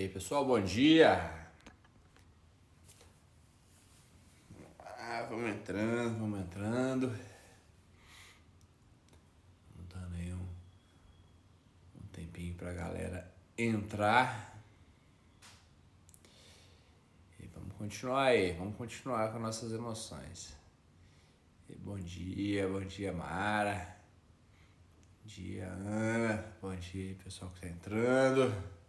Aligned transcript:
E 0.00 0.04
aí, 0.04 0.08
pessoal, 0.08 0.46
bom 0.46 0.58
dia. 0.58 1.30
Ah, 4.78 5.26
vamos 5.28 5.50
entrando, 5.50 6.18
vamos 6.18 6.40
entrando. 6.40 7.08
Vamos 9.76 9.92
dando 9.92 10.16
aí 10.16 10.32
um, 10.32 10.48
um 11.98 12.06
tempinho 12.12 12.54
pra 12.54 12.72
galera 12.72 13.30
entrar. 13.58 14.58
E 17.38 17.46
vamos 17.48 17.74
continuar 17.74 18.22
aí, 18.22 18.52
vamos 18.52 18.78
continuar 18.78 19.30
com 19.30 19.38
nossas 19.38 19.70
emoções. 19.70 20.56
E 21.68 21.76
bom 21.76 21.98
dia, 21.98 22.66
bom 22.66 22.80
dia, 22.80 23.12
Mara. 23.12 23.98
Bom 25.20 25.26
dia, 25.26 25.66
Ana. 25.66 26.42
Bom 26.62 26.74
dia, 26.74 27.14
pessoal 27.22 27.50
que 27.50 27.60
tá 27.60 27.68
entrando. 27.68 28.79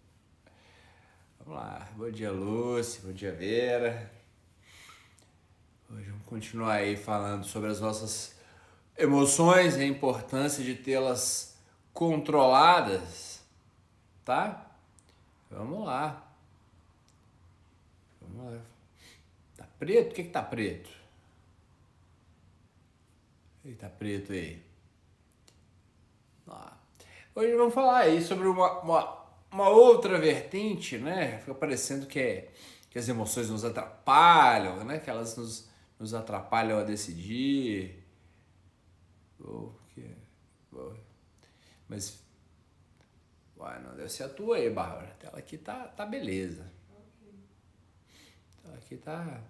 Vamos 1.45 1.59
lá. 1.59 1.87
Bom 1.95 2.11
dia, 2.11 2.31
Lúcia. 2.31 3.01
Bom 3.03 3.13
dia, 3.13 3.31
Vera. 3.31 4.11
Hoje 5.89 6.07
vamos 6.09 6.25
continuar 6.27 6.73
aí 6.73 6.95
falando 6.95 7.43
sobre 7.45 7.71
as 7.71 7.81
nossas 7.81 8.35
emoções 8.95 9.75
e 9.75 9.81
a 9.81 9.85
importância 9.85 10.63
de 10.63 10.75
tê-las 10.75 11.57
controladas, 11.93 13.43
tá? 14.23 14.69
Vamos 15.49 15.83
lá. 15.83 16.31
Vamos 18.21 18.53
lá. 18.53 18.61
Tá 19.57 19.65
preto? 19.79 20.11
O 20.11 20.13
que 20.13 20.23
que 20.23 20.29
tá 20.29 20.43
preto? 20.43 20.89
Que 23.63 23.73
tá 23.73 23.89
preto 23.89 24.31
aí? 24.31 24.61
Hoje 27.33 27.55
vamos 27.55 27.73
falar 27.73 27.99
aí 27.99 28.21
sobre 28.21 28.45
uma, 28.47 28.81
uma 28.81 29.20
uma 29.51 29.69
outra 29.69 30.17
vertente, 30.17 30.97
né? 30.97 31.39
Fica 31.39 31.53
parecendo 31.53 32.05
que, 32.05 32.19
é, 32.19 32.51
que 32.89 32.97
as 32.97 33.07
emoções 33.09 33.49
nos 33.49 33.65
atrapalham, 33.65 34.83
né? 34.85 34.99
Que 34.99 35.09
elas 35.09 35.35
nos, 35.35 35.69
nos 35.99 36.13
atrapalham 36.13 36.79
a 36.79 36.83
decidir. 36.83 38.03
Oh, 39.39 39.71
que. 39.93 40.15
Mas, 41.87 42.23
uai, 43.57 43.81
não 43.81 43.95
deve 43.95 44.09
ser 44.09 44.23
a 44.23 44.29
tua 44.29 44.55
aí, 44.55 44.69
Bárbara. 44.69 45.09
A 45.09 45.15
tela 45.15 45.37
aqui 45.37 45.57
tá, 45.57 45.87
tá 45.89 46.05
beleza. 46.05 46.71
Ela 48.63 48.77
aqui 48.77 48.95
tá. 48.95 49.41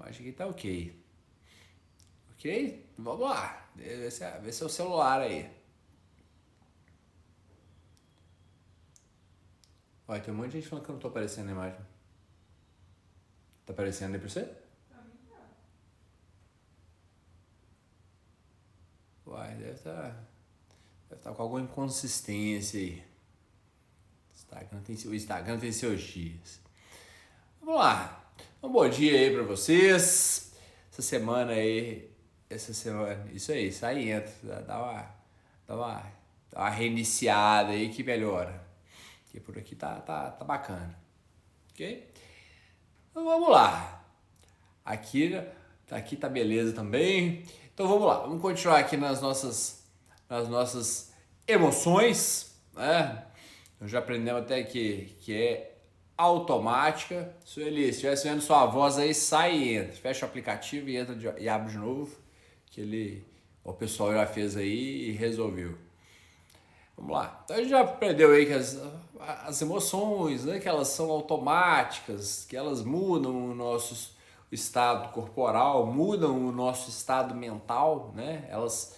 Acho 0.00 0.20
que 0.20 0.32
tá 0.32 0.46
ok. 0.46 1.00
Ok? 2.32 2.86
Vamos 2.98 3.20
lá. 3.20 3.70
Vê 3.76 4.10
se, 4.10 4.24
é, 4.24 4.40
vê 4.40 4.52
se 4.52 4.64
é 4.64 4.66
o 4.66 4.68
celular 4.68 5.20
aí. 5.20 5.61
Olha, 10.06 10.20
tem 10.20 10.34
um 10.34 10.36
monte 10.36 10.50
de 10.50 10.60
gente 10.60 10.68
falando 10.68 10.84
que 10.84 10.90
eu 10.90 10.94
não 10.94 11.00
tô 11.00 11.08
aparecendo 11.08 11.46
na 11.46 11.52
imagem. 11.52 11.80
Tá 13.64 13.72
aparecendo 13.72 14.14
aí 14.14 14.20
pra 14.20 14.28
você? 14.28 14.48
Uai, 19.24 19.54
deve 19.54 19.70
estar. 19.70 19.92
Tá, 19.92 20.14
deve 21.08 21.22
tá 21.22 21.32
com 21.32 21.42
alguma 21.42 21.60
inconsistência 21.62 22.80
aí. 22.80 23.02
Instagram 24.34 24.80
tem, 24.80 24.96
o 25.06 25.14
Instagram 25.14 25.58
tem 25.58 25.72
seus 25.72 26.02
dias. 26.02 26.60
Vamos 27.60 27.76
lá. 27.76 28.22
Um 28.62 28.70
bom 28.70 28.88
dia 28.88 29.18
aí 29.18 29.32
pra 29.32 29.44
vocês. 29.44 30.52
Essa 30.90 31.02
semana 31.02 31.52
aí. 31.52 32.10
Essa 32.50 32.74
semana. 32.74 33.30
Isso 33.32 33.52
aí, 33.52 33.72
sai 33.72 34.02
e 34.02 34.10
entra. 34.10 34.62
Dá 34.62 34.82
uma, 34.82 35.14
dá 35.66 35.76
uma, 35.76 36.12
dá 36.50 36.60
uma 36.60 36.70
reiniciada 36.70 37.70
aí 37.70 37.88
que 37.88 38.02
melhora. 38.02 38.61
Porque 39.32 39.40
por 39.40 39.58
aqui 39.58 39.74
tá, 39.74 39.94
tá, 40.00 40.30
tá 40.30 40.44
bacana. 40.44 40.94
Ok? 41.70 42.06
Então 43.10 43.24
vamos 43.24 43.48
lá. 43.48 44.04
Aqui, 44.84 45.32
aqui 45.90 46.16
tá 46.16 46.28
beleza 46.28 46.74
também. 46.74 47.42
Então 47.72 47.88
vamos 47.88 48.06
lá, 48.06 48.18
vamos 48.18 48.42
continuar 48.42 48.78
aqui 48.78 48.94
nas 48.94 49.22
nossas, 49.22 49.88
nas 50.28 50.50
nossas 50.50 51.14
emoções. 51.48 52.54
Né? 52.74 53.24
Já 53.80 54.00
aprendemos 54.00 54.42
até 54.42 54.62
que, 54.64 55.16
que 55.20 55.34
é 55.34 55.78
automática. 56.14 57.34
Sueli, 57.42 57.84
se 57.84 57.90
estivesse 57.90 58.28
vendo 58.28 58.42
sua 58.42 58.66
voz 58.66 58.98
aí, 58.98 59.14
sai 59.14 59.56
e 59.56 59.76
entra. 59.76 59.92
Fecha 59.94 60.26
o 60.26 60.28
aplicativo 60.28 60.90
e 60.90 60.96
entra 60.98 61.14
de, 61.14 61.26
e 61.42 61.48
abre 61.48 61.72
de 61.72 61.78
novo. 61.78 62.14
Que 62.66 62.82
ele, 62.82 63.24
o 63.64 63.72
pessoal 63.72 64.12
já 64.12 64.26
fez 64.26 64.58
aí 64.58 65.08
e 65.08 65.12
resolveu. 65.12 65.78
Vamos 67.02 67.16
lá. 67.16 67.40
Então 67.44 67.56
a 67.56 67.58
gente 67.58 67.70
já 67.70 67.80
aprendeu 67.80 68.30
aí 68.30 68.46
que 68.46 68.52
as, 68.52 68.80
as 69.44 69.60
emoções, 69.60 70.44
né, 70.44 70.60
que 70.60 70.68
elas 70.68 70.88
são 70.88 71.10
automáticas, 71.10 72.46
que 72.48 72.56
elas 72.56 72.84
mudam 72.84 73.50
o 73.50 73.54
nosso 73.54 74.16
estado 74.52 75.12
corporal, 75.12 75.84
mudam 75.86 76.46
o 76.46 76.52
nosso 76.52 76.90
estado 76.90 77.34
mental, 77.34 78.12
né? 78.14 78.46
Elas 78.48 78.96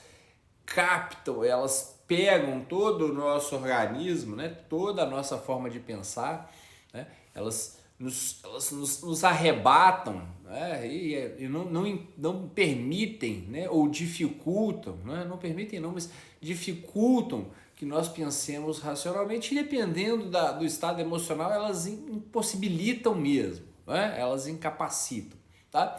captam, 0.66 1.42
elas 1.42 1.98
pegam 2.06 2.60
todo 2.60 3.06
o 3.06 3.14
nosso 3.14 3.56
organismo, 3.56 4.36
né? 4.36 4.48
Toda 4.68 5.04
a 5.04 5.06
nossa 5.06 5.38
forma 5.38 5.70
de 5.70 5.80
pensar, 5.80 6.52
né? 6.92 7.06
Elas 7.34 7.78
nos, 7.98 8.44
elas 8.44 8.70
nos, 8.70 9.02
nos 9.02 9.24
arrebatam 9.24 10.26
né? 10.42 10.86
e, 10.86 11.44
e 11.44 11.48
não, 11.48 11.64
não, 11.64 12.06
não 12.18 12.48
permitem, 12.48 13.46
né? 13.48 13.70
Ou 13.70 13.88
dificultam, 13.88 14.96
né? 15.04 15.24
Não 15.24 15.38
permitem 15.38 15.80
não, 15.80 15.92
mas 15.92 16.10
dificultam 16.40 17.46
que 17.76 17.84
nós 17.84 18.08
pensemos 18.08 18.78
racionalmente, 18.78 19.54
e 19.54 19.62
dependendo 19.62 20.30
da, 20.30 20.52
do 20.52 20.64
estado 20.64 21.00
emocional, 21.00 21.52
elas 21.52 21.86
impossibilitam 21.86 23.14
mesmo, 23.14 23.66
né? 23.86 24.14
elas 24.18 24.46
incapacitam. 24.46 25.38
Tá? 25.70 25.96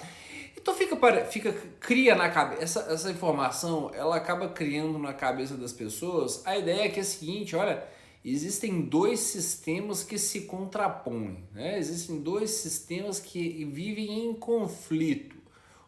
Então 0.57 0.73
fica, 0.73 0.95
fica 1.25 1.51
cria 1.79 2.15
na 2.15 2.29
cabeça, 2.29 2.63
essa, 2.63 2.79
essa 2.91 3.11
informação 3.11 3.91
ela 3.93 4.15
acaba 4.15 4.47
criando 4.49 4.97
na 4.97 5.13
cabeça 5.13 5.55
das 5.55 5.73
pessoas 5.73 6.41
a 6.45 6.57
ideia 6.57 6.89
que 6.89 6.97
é 6.97 7.01
a 7.01 7.05
seguinte, 7.05 7.55
olha, 7.55 7.85
existem 8.23 8.81
dois 8.81 9.19
sistemas 9.19 10.01
que 10.01 10.17
se 10.17 10.41
contrapõem, 10.41 11.43
né? 11.53 11.77
existem 11.77 12.19
dois 12.19 12.51
sistemas 12.51 13.19
que 13.19 13.65
vivem 13.65 14.27
em 14.27 14.33
conflito, 14.33 15.35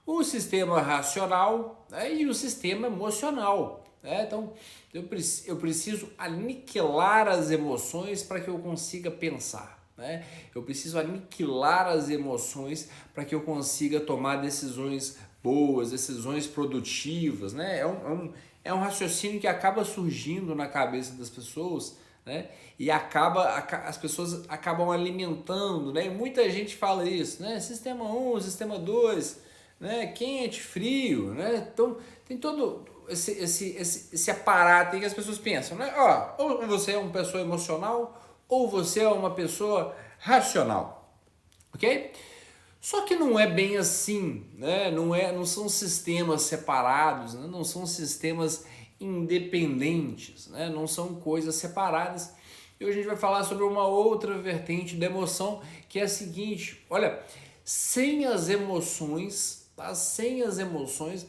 o 0.05 0.23
sistema 0.23 0.81
racional 0.81 1.87
né? 1.89 2.13
e 2.13 2.27
o 2.27 2.33
sistema 2.33 2.87
emocional. 2.87 3.86
Né? 4.07 4.23
Então, 4.25 4.53
eu, 4.93 5.03
eu 5.45 5.57
preciso 5.57 6.09
aniquilar 6.17 7.27
as 7.27 7.51
emoções 7.51 8.23
para 8.23 8.39
que 8.39 8.47
eu 8.47 8.57
consiga 8.59 9.11
pensar. 9.11 9.77
Né? 9.97 10.23
Eu 10.55 10.63
preciso 10.63 10.97
aniquilar 10.97 11.87
as 11.87 12.09
emoções 12.09 12.89
para 13.13 13.25
que 13.25 13.35
eu 13.35 13.41
consiga 13.41 13.99
tomar 13.99 14.37
decisões 14.37 15.17
boas, 15.43 15.91
decisões 15.91 16.47
produtivas. 16.47 17.51
Né? 17.51 17.79
É, 17.79 17.85
um, 17.85 17.89
é, 17.89 18.09
um, 18.09 18.33
é 18.63 18.73
um 18.73 18.79
raciocínio 18.79 19.41
que 19.41 19.47
acaba 19.47 19.83
surgindo 19.83 20.55
na 20.55 20.67
cabeça 20.67 21.13
das 21.15 21.29
pessoas 21.29 21.97
né? 22.25 22.49
e 22.79 22.89
acaba 22.89 23.45
as 23.85 23.97
pessoas 23.97 24.45
acabam 24.47 24.89
alimentando. 24.89 25.91
Né? 25.91 26.05
E 26.05 26.09
muita 26.09 26.49
gente 26.49 26.77
fala 26.77 27.09
isso: 27.09 27.43
né? 27.43 27.59
sistema 27.59 28.05
1, 28.05 28.39
sistema 28.39 28.79
2, 28.79 29.41
né? 29.81 30.07
quente, 30.07 30.61
frio. 30.61 31.33
Né? 31.33 31.67
Então, 31.73 31.97
tem 32.25 32.37
todo 32.37 32.96
esse, 33.07 33.31
esse, 33.31 33.75
esse, 33.77 34.15
esse 34.15 34.31
aparato 34.31 34.95
aí 34.95 34.99
que 34.99 35.05
as 35.05 35.13
pessoas 35.13 35.37
pensam, 35.37 35.77
né? 35.77 35.93
Ó, 35.95 36.43
ou 36.43 36.67
você 36.67 36.93
é 36.93 36.97
uma 36.97 37.11
pessoa 37.11 37.41
emocional 37.41 38.21
ou 38.47 38.69
você 38.69 39.01
é 39.01 39.09
uma 39.09 39.31
pessoa 39.31 39.95
racional, 40.19 41.19
ok? 41.73 42.11
Só 42.79 43.01
que 43.01 43.15
não 43.15 43.39
é 43.39 43.47
bem 43.47 43.77
assim, 43.77 44.45
né? 44.53 44.89
Não, 44.91 45.13
é, 45.13 45.31
não 45.31 45.45
são 45.45 45.67
sistemas 45.67 46.43
separados, 46.43 47.33
né? 47.33 47.47
não 47.47 47.63
são 47.63 47.85
sistemas 47.85 48.65
independentes, 48.99 50.47
né? 50.47 50.69
não 50.69 50.87
são 50.87 51.15
coisas 51.15 51.55
separadas. 51.55 52.33
E 52.79 52.85
hoje 52.85 52.93
a 52.93 53.01
gente 53.01 53.07
vai 53.07 53.17
falar 53.17 53.43
sobre 53.43 53.63
uma 53.63 53.85
outra 53.85 54.37
vertente 54.37 54.95
da 54.95 55.07
emoção, 55.07 55.61
que 55.89 55.99
é 55.99 56.03
a 56.03 56.07
seguinte: 56.07 56.85
olha, 56.89 57.21
sem 57.65 58.25
as 58.25 58.47
emoções, 58.47 59.69
tá? 59.75 59.93
sem 59.95 60.43
as 60.43 60.59
emoções, 60.59 61.27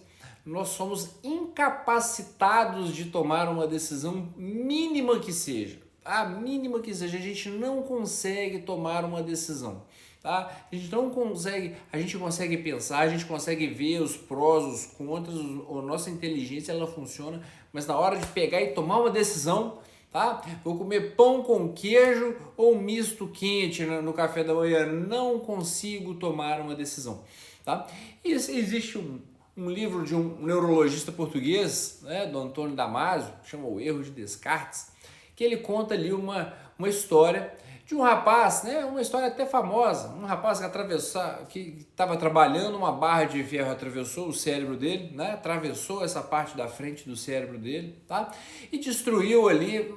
nós 0.48 0.68
somos 0.68 1.10
incapacitados 1.22 2.94
de 2.94 3.06
tomar 3.06 3.50
uma 3.50 3.66
decisão 3.66 4.32
mínima 4.34 5.20
que 5.20 5.30
seja. 5.30 5.78
A 6.02 6.24
mínima 6.24 6.80
que 6.80 6.94
seja, 6.94 7.18
a 7.18 7.20
gente 7.20 7.50
não 7.50 7.82
consegue 7.82 8.60
tomar 8.60 9.04
uma 9.04 9.22
decisão. 9.22 9.82
Tá? 10.22 10.50
A 10.72 10.74
gente 10.74 10.90
não 10.90 11.10
consegue, 11.10 11.76
a 11.92 11.98
gente 11.98 12.16
consegue 12.16 12.56
pensar, 12.56 13.00
a 13.00 13.08
gente 13.08 13.26
consegue 13.26 13.66
ver 13.66 14.00
os 14.00 14.16
prós, 14.16 14.64
os 14.64 14.86
contras, 14.86 15.36
a 15.36 15.82
nossa 15.82 16.08
inteligência 16.08 16.72
ela 16.72 16.86
funciona, 16.86 17.42
mas 17.70 17.86
na 17.86 17.98
hora 17.98 18.16
de 18.16 18.26
pegar 18.28 18.62
e 18.62 18.68
tomar 18.68 19.00
uma 19.00 19.10
decisão, 19.10 19.78
tá? 20.10 20.42
Vou 20.64 20.78
comer 20.78 21.14
pão 21.14 21.42
com 21.42 21.74
queijo 21.74 22.36
ou 22.56 22.74
misto 22.74 23.28
quente 23.28 23.84
no 23.84 24.14
café 24.14 24.42
da 24.42 24.54
manhã, 24.54 24.86
não 24.86 25.38
consigo 25.38 26.14
tomar 26.14 26.60
uma 26.60 26.74
decisão, 26.74 27.22
tá? 27.64 27.86
E 28.24 28.32
existe 28.32 28.98
um, 28.98 29.20
um 29.58 29.68
livro 29.68 30.04
de 30.04 30.14
um 30.14 30.36
neurologista 30.40 31.10
português, 31.10 31.98
né, 32.02 32.26
do 32.26 32.38
Antônio 32.38 32.76
Damasio, 32.76 33.32
chama 33.44 33.66
O 33.66 33.80
Erro 33.80 34.04
de 34.04 34.10
Descartes, 34.12 34.92
que 35.34 35.42
ele 35.42 35.56
conta 35.56 35.94
ali 35.94 36.12
uma, 36.12 36.54
uma 36.78 36.88
história 36.88 37.52
de 37.88 37.94
um 37.94 38.02
rapaz, 38.02 38.64
né, 38.64 38.84
uma 38.84 39.00
história 39.00 39.28
até 39.28 39.46
famosa, 39.46 40.10
um 40.10 40.26
rapaz 40.26 40.58
que 40.58 40.66
atravessou, 40.66 41.22
que 41.48 41.86
estava 41.90 42.18
trabalhando, 42.18 42.76
uma 42.76 42.92
barra 42.92 43.24
de 43.24 43.42
ferro 43.42 43.72
atravessou 43.72 44.28
o 44.28 44.32
cérebro 44.34 44.76
dele, 44.76 45.16
né, 45.16 45.30
atravessou 45.30 46.04
essa 46.04 46.20
parte 46.20 46.54
da 46.54 46.68
frente 46.68 47.08
do 47.08 47.16
cérebro 47.16 47.56
dele, 47.56 47.98
tá, 48.06 48.30
e 48.70 48.76
destruiu 48.76 49.48
ali, 49.48 49.94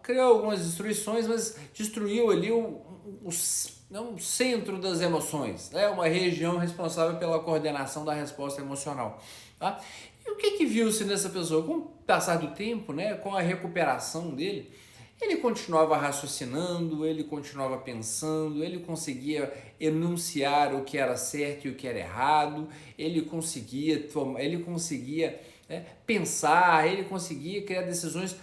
criou 0.00 0.32
algumas 0.32 0.64
destruições, 0.64 1.26
mas 1.26 1.58
destruiu 1.74 2.30
ali 2.30 2.52
o, 2.52 2.80
o, 3.24 3.28
o 3.28 4.18
centro 4.20 4.78
das 4.78 5.00
emoções, 5.00 5.72
né, 5.72 5.88
uma 5.88 6.06
região 6.06 6.56
responsável 6.56 7.18
pela 7.18 7.40
coordenação 7.40 8.04
da 8.04 8.14
resposta 8.14 8.60
emocional, 8.60 9.20
tá. 9.58 9.80
E 10.24 10.30
o 10.30 10.36
que 10.36 10.52
que 10.52 10.64
viu-se 10.64 11.04
nessa 11.04 11.28
pessoa? 11.28 11.66
Com 11.66 11.78
o 11.78 11.82
passar 12.06 12.36
do 12.36 12.54
tempo, 12.54 12.92
né, 12.92 13.14
com 13.14 13.34
a 13.34 13.40
recuperação 13.40 14.30
dele, 14.30 14.72
ele 15.20 15.36
continuava 15.36 15.96
raciocinando, 15.96 17.06
ele 17.06 17.24
continuava 17.24 17.78
pensando, 17.78 18.64
ele 18.64 18.80
conseguia 18.80 19.52
enunciar 19.80 20.74
o 20.74 20.82
que 20.82 20.98
era 20.98 21.16
certo 21.16 21.66
e 21.66 21.70
o 21.70 21.74
que 21.74 21.86
era 21.86 21.98
errado, 21.98 22.68
ele 22.98 23.22
conseguia, 23.22 24.08
ele 24.38 24.58
conseguia 24.58 25.40
né, 25.68 25.86
pensar, 26.06 26.86
ele 26.88 27.04
conseguia 27.04 27.62
criar 27.62 27.82
decisões, 27.82 28.36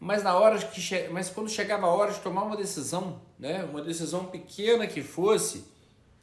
mas 0.00 0.22
na 0.22 0.34
hora 0.36 0.58
que 0.58 1.08
mas 1.10 1.30
quando 1.30 1.48
chegava 1.48 1.86
a 1.86 1.90
hora 1.90 2.12
de 2.12 2.20
tomar 2.20 2.42
uma 2.42 2.56
decisão, 2.56 3.20
né, 3.38 3.64
uma 3.64 3.82
decisão 3.82 4.26
pequena 4.26 4.86
que 4.86 5.02
fosse, 5.02 5.64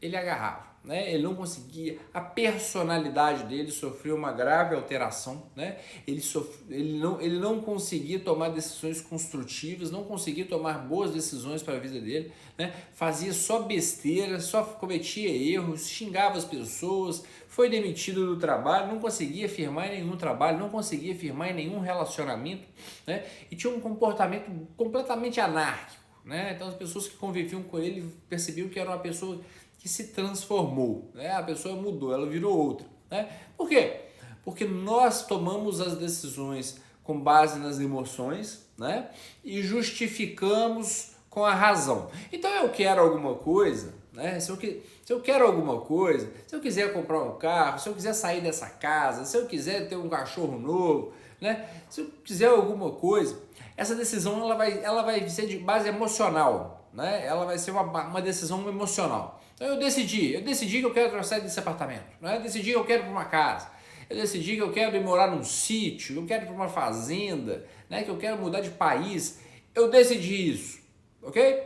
ele 0.02 0.18
agarrava 0.18 0.71
né? 0.84 1.14
ele 1.14 1.24
não 1.24 1.36
conseguia, 1.36 2.00
a 2.14 2.20
personalidade 2.20 3.44
dele 3.44 3.72
sofreu 3.72 4.16
uma 4.16 4.32
grave 4.32 4.76
alteração, 4.76 5.44
né? 5.56 5.78
ele, 6.08 6.22
sof... 6.22 6.60
ele, 6.70 6.98
não, 6.98 7.22
ele 7.22 7.38
não 7.38 7.62
conseguia 7.62 8.20
tomar 8.20 8.50
decisões 8.50 9.00
construtivas, 9.00 9.92
não 9.92 10.04
conseguia 10.04 10.46
tomar 10.46 10.80
boas 10.80 11.12
decisões 11.12 11.62
para 11.62 11.76
a 11.76 11.80
vida 11.80 12.00
dele, 12.00 12.32
né? 12.58 12.74
fazia 12.94 13.32
só 13.34 13.62
besteira, 13.62 14.40
só 14.40 14.64
cometia 14.64 15.30
erros, 15.30 15.88
xingava 15.88 16.38
as 16.38 16.46
pessoas, 16.46 17.24
foi 17.48 17.70
demitido 17.70 18.26
do 18.26 18.40
trabalho, 18.40 18.88
não 18.88 19.00
conseguia 19.00 19.48
firmar 19.48 19.88
em 19.88 20.02
nenhum 20.02 20.18
trabalho, 20.18 20.58
não 20.58 20.70
conseguia 20.70 21.14
firmar 21.14 21.52
em 21.52 21.54
nenhum 21.54 21.80
relacionamento 21.80 22.68
né? 23.06 23.26
e 23.52 23.56
tinha 23.56 23.72
um 23.72 23.80
comportamento 23.80 24.50
completamente 24.76 25.40
anárquico. 25.40 26.02
Né? 26.24 26.54
Então 26.56 26.68
as 26.68 26.76
pessoas 26.76 27.08
que 27.08 27.18
conviviam 27.18 27.64
com 27.64 27.80
ele 27.80 28.08
percebiam 28.30 28.70
que 28.70 28.80
era 28.80 28.90
uma 28.90 29.00
pessoa 29.00 29.42
que 29.82 29.90
se 29.90 30.10
transformou, 30.10 31.10
né? 31.16 31.32
A 31.32 31.42
pessoa 31.42 31.76
mudou, 31.76 32.14
ela 32.14 32.28
virou 32.28 32.56
outra, 32.56 32.86
né? 33.10 33.28
Por 33.58 33.68
quê? 33.68 34.02
Porque 34.46 34.64
nós 34.64 35.26
tomamos 35.26 35.82
as 35.82 35.98
decisões 35.98 36.80
com 37.04 37.20
base 37.20 37.58
nas 37.58 37.80
emoções, 37.80 38.68
né? 38.78 39.10
E 39.44 39.64
justificamos 39.64 41.14
com 41.32 41.44
a 41.44 41.56
razão. 41.56 42.12
Então 42.32 42.52
eu 42.52 42.70
quero 42.70 43.02
alguma 43.02 43.34
coisa, 43.34 43.96
né? 44.14 44.40
Se 44.40 44.52
eu, 44.52 44.58
se 44.58 44.84
eu 45.12 45.20
quero 45.20 45.48
alguma 45.48 45.82
coisa, 45.82 46.32
se 46.46 46.56
eu 46.56 46.60
quiser 46.60 46.94
comprar 46.94 47.24
um 47.24 47.40
carro, 47.40 47.80
se 47.80 47.90
eu 47.90 47.96
quiser 47.96 48.14
sair 48.14 48.42
dessa 48.42 48.70
casa, 48.70 49.26
se 49.26 49.36
eu 49.36 49.48
quiser 49.48 49.90
ter 49.90 49.96
um 49.96 50.08
cachorro 50.08 50.60
novo, 50.60 51.12
né? 51.40 51.68
Se 51.90 52.02
eu 52.02 52.12
quiser 52.24 52.50
alguma 52.50 52.92
coisa, 52.92 53.42
essa 53.76 53.96
decisão 53.96 54.40
ela 54.42 54.54
vai, 54.54 54.84
ela 54.84 55.02
vai 55.02 55.28
ser 55.28 55.48
de 55.48 55.58
base 55.58 55.90
emocional, 55.90 56.81
né? 56.94 57.26
Ela 57.26 57.46
vai 57.46 57.58
ser 57.58 57.72
uma, 57.72 57.82
uma 57.82 58.22
decisão 58.22 58.68
emocional. 58.68 59.42
Então 59.56 59.68
eu 59.68 59.78
decidi, 59.78 60.34
eu 60.34 60.42
decidi 60.42 60.80
que 60.80 60.86
eu 60.86 60.94
quero 60.94 61.24
sair 61.24 61.42
desse 61.42 61.60
apartamento, 61.60 62.06
né? 62.20 62.38
eu 62.38 62.42
decidi 62.42 62.72
que 62.72 62.78
eu 62.78 62.84
quero 62.84 63.04
para 63.04 63.12
uma 63.12 63.26
casa, 63.26 63.70
eu 64.10 64.16
decidi 64.16 64.56
que 64.56 64.62
eu 64.62 64.72
quero 64.72 64.96
ir 64.96 65.04
morar 65.04 65.28
num 65.28 65.44
sítio, 65.44 66.16
eu 66.16 66.26
quero 66.26 66.44
ir 66.44 66.48
para 66.48 66.56
uma 66.56 66.68
fazenda, 66.68 67.66
né? 67.90 68.04
que 68.04 68.10
eu 68.10 68.18
quero 68.18 68.38
mudar 68.38 68.62
de 68.62 68.72
país. 68.72 69.40
Eu 69.74 69.90
decidi 69.90 70.52
isso, 70.52 70.80
ok? 71.22 71.64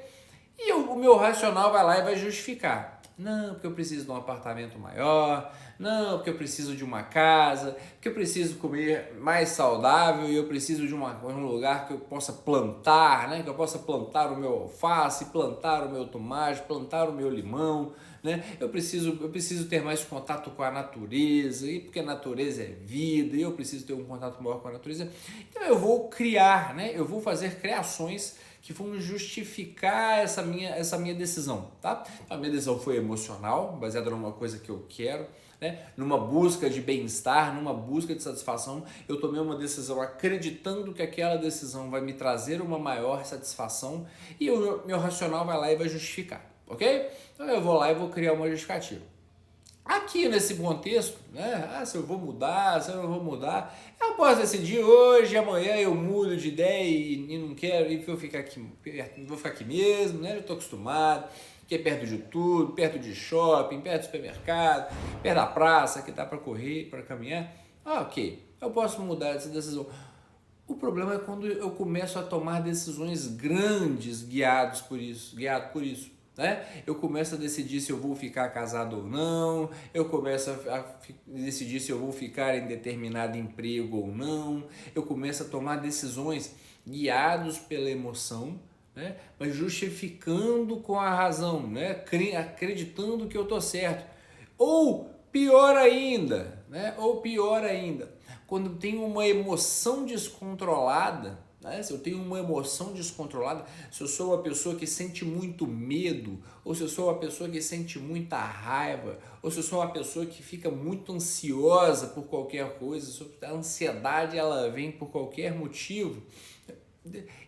E 0.59 0.71
eu, 0.71 0.91
o 0.91 0.99
meu 0.99 1.15
racional 1.15 1.71
vai 1.71 1.83
lá 1.83 1.99
e 1.99 2.01
vai 2.03 2.15
justificar. 2.15 2.94
Não, 3.17 3.53
porque 3.53 3.65
eu 3.65 3.71
preciso 3.71 4.03
de 4.03 4.11
um 4.11 4.15
apartamento 4.17 4.77
maior, 4.77 5.49
não, 5.79 6.17
porque 6.17 6.29
eu 6.29 6.35
preciso 6.35 6.75
de 6.75 6.83
uma 6.83 7.01
casa, 7.01 7.71
porque 7.93 8.09
eu 8.09 8.13
preciso 8.13 8.57
comer 8.57 9.13
mais 9.17 9.49
saudável 9.49 10.27
e 10.27 10.35
eu 10.35 10.45
preciso 10.47 10.85
de 10.85 10.93
uma, 10.93 11.15
um 11.23 11.45
lugar 11.47 11.87
que 11.87 11.93
eu 11.93 11.99
possa 11.99 12.33
plantar, 12.33 13.29
né? 13.29 13.41
Que 13.41 13.47
eu 13.49 13.53
possa 13.53 13.79
plantar 13.79 14.33
o 14.33 14.35
meu 14.35 14.63
alface, 14.63 15.25
plantar 15.25 15.85
o 15.87 15.91
meu 15.91 16.05
tomate, 16.07 16.61
plantar 16.63 17.07
o 17.07 17.13
meu 17.13 17.29
limão, 17.29 17.93
né? 18.25 18.43
Eu 18.59 18.69
preciso, 18.69 19.17
eu 19.21 19.29
preciso 19.29 19.67
ter 19.67 19.81
mais 19.81 20.03
contato 20.03 20.49
com 20.51 20.63
a 20.63 20.71
natureza, 20.71 21.69
e 21.69 21.79
porque 21.79 21.99
a 21.99 22.03
natureza 22.03 22.63
é 22.63 22.65
vida, 22.65 23.37
e 23.37 23.41
eu 23.41 23.51
preciso 23.53 23.85
ter 23.85 23.93
um 23.93 24.03
contato 24.03 24.41
maior 24.41 24.59
com 24.61 24.67
a 24.67 24.71
natureza. 24.71 25.09
Então 25.49 25.63
eu 25.63 25.77
vou 25.77 26.09
criar, 26.09 26.73
né? 26.75 26.91
Eu 26.93 27.05
vou 27.05 27.21
fazer 27.21 27.59
criações 27.59 28.37
que 28.61 28.73
vão 28.73 28.99
justificar 28.99 30.19
essa 30.19 30.41
minha, 30.41 30.69
essa 30.69 30.97
minha 30.97 31.13
decisão, 31.13 31.71
tá? 31.79 32.03
A 32.27 32.35
minha 32.35 32.49
decisão 32.49 32.79
foi 32.79 32.97
emocional, 32.97 33.77
baseada 33.77 34.09
numa 34.09 34.31
coisa 34.31 34.57
que 34.57 34.69
eu 34.69 34.83
quero, 34.89 35.27
né? 35.61 35.85
numa 35.95 36.17
busca 36.17 36.67
de 36.67 36.81
bem-estar, 36.81 37.53
numa 37.53 37.73
busca 37.73 38.15
de 38.15 38.23
satisfação. 38.23 38.83
Eu 39.07 39.19
tomei 39.19 39.39
uma 39.39 39.55
decisão 39.55 40.01
acreditando 40.01 40.93
que 40.93 41.01
aquela 41.03 41.35
decisão 41.35 41.91
vai 41.91 42.01
me 42.01 42.13
trazer 42.13 42.59
uma 42.59 42.79
maior 42.79 43.23
satisfação 43.23 44.07
e 44.39 44.49
o 44.49 44.83
meu 44.85 44.97
racional 44.97 45.45
vai 45.45 45.57
lá 45.57 45.71
e 45.71 45.75
vai 45.75 45.87
justificar, 45.87 46.43
ok? 46.67 47.09
Então 47.33 47.47
eu 47.47 47.61
vou 47.61 47.75
lá 47.75 47.91
e 47.91 47.95
vou 47.95 48.09
criar 48.09 48.33
uma 48.33 48.49
justificativa. 48.49 49.01
Aqui 49.85 50.27
nesse 50.27 50.55
contexto, 50.55 51.19
né? 51.31 51.69
Ah, 51.71 51.85
se 51.85 51.95
eu 51.95 52.03
vou 52.03 52.17
mudar, 52.17 52.81
se 52.81 52.89
eu 52.89 52.95
não 52.95 53.07
vou 53.07 53.23
mudar, 53.23 53.77
eu 54.01 54.13
posso 54.15 54.41
decidir 54.41 54.79
hoje, 54.79 55.37
amanhã 55.37 55.75
eu 55.75 55.93
mudo 55.93 56.35
de 56.35 56.47
ideia 56.47 56.83
e, 56.83 57.33
e 57.33 57.37
não 57.37 57.53
quero, 57.53 57.91
e 57.91 57.97
vou 57.97 58.17
ficar 58.17 58.39
aqui, 58.39 58.67
vou 59.27 59.37
ficar 59.37 59.49
aqui 59.49 59.63
mesmo, 59.63 60.21
né? 60.21 60.33
Eu 60.33 60.39
estou 60.39 60.55
acostumado, 60.55 61.29
que 61.67 61.75
é 61.75 61.77
perto 61.77 62.07
de 62.07 62.17
tudo, 62.17 62.73
perto 62.73 62.97
de 62.97 63.13
shopping, 63.13 63.81
perto 63.81 64.01
do 64.01 64.05
supermercado, 64.05 64.91
perto 65.21 65.35
da 65.35 65.45
praça, 65.45 66.01
que 66.01 66.11
dá 66.11 66.25
para 66.25 66.39
correr, 66.39 66.85
para 66.89 67.03
caminhar. 67.03 67.53
Ah, 67.83 68.01
ok, 68.01 68.43
eu 68.59 68.71
posso 68.71 68.99
mudar 69.01 69.35
essa 69.35 69.49
decisão. 69.49 69.85
O 70.67 70.73
problema 70.73 71.13
é 71.13 71.19
quando 71.19 71.45
eu 71.45 71.69
começo 71.69 72.17
a 72.17 72.23
tomar 72.23 72.59
decisões 72.59 73.27
grandes 73.27 74.23
guiados 74.23 74.81
por 74.81 74.99
isso, 74.99 75.35
guiado 75.35 75.71
por 75.71 75.83
isso. 75.83 76.14
Né? 76.37 76.65
Eu 76.85 76.95
começo 76.95 77.35
a 77.35 77.37
decidir 77.37 77.79
se 77.79 77.91
eu 77.91 77.97
vou 77.97 78.13
ficar 78.13 78.49
casado 78.49 78.97
ou 78.97 79.03
não, 79.03 79.69
eu 79.93 80.05
começo 80.05 80.49
a, 80.51 80.85
decidir 81.25 81.79
se 81.79 81.91
eu 81.91 81.97
vou 81.97 82.11
ficar 82.11 82.57
em 82.57 82.67
determinado 82.67 83.37
emprego 83.37 83.97
ou 83.97 84.07
não, 84.07 84.65
eu 84.93 85.03
começo 85.03 85.43
a 85.43 85.45
tomar 85.45 85.77
decisões 85.77 86.53
guiados 86.85 87.57
pela 87.57 87.89
emoção, 87.89 88.59
né? 88.93 89.15
mas 89.39 89.55
justificando 89.55 90.77
com 90.77 90.99
a 90.99 91.09
razão, 91.09 91.65
né? 91.65 92.03
acreditando 92.37 93.27
que 93.27 93.37
eu 93.37 93.43
estou 93.43 93.61
certo. 93.61 94.05
Ou 94.57 95.09
pior 95.31 95.77
ainda, 95.77 96.63
né? 96.69 96.95
ou 96.97 97.21
pior 97.21 97.63
ainda, 97.63 98.13
quando 98.45 98.75
tem 98.75 98.97
uma 98.97 99.25
emoção 99.25 100.05
descontrolada, 100.05 101.39
né? 101.65 101.81
Se 101.81 101.91
eu 101.91 101.97
tenho 101.97 102.21
uma 102.21 102.39
emoção 102.39 102.93
descontrolada, 102.93 103.65
se 103.91 104.01
eu 104.01 104.07
sou 104.07 104.27
uma 104.27 104.43
pessoa 104.43 104.75
que 104.75 104.85
sente 104.85 105.25
muito 105.25 105.65
medo, 105.65 106.39
ou 106.63 106.75
se 106.75 106.81
eu 106.81 106.87
sou 106.87 107.09
uma 107.09 107.17
pessoa 107.17 107.49
que 107.49 107.59
sente 107.61 107.97
muita 107.97 108.37
raiva, 108.37 109.17
ou 109.41 109.49
se 109.49 109.57
eu 109.57 109.63
sou 109.63 109.79
uma 109.79 109.91
pessoa 109.91 110.25
que 110.27 110.43
fica 110.43 110.69
muito 110.69 111.11
ansiosa 111.11 112.07
por 112.07 112.25
qualquer 112.25 112.77
coisa, 112.77 113.25
a 113.41 113.51
ansiedade 113.51 114.37
ela 114.37 114.69
vem 114.69 114.91
por 114.91 115.09
qualquer 115.09 115.53
motivo, 115.55 116.21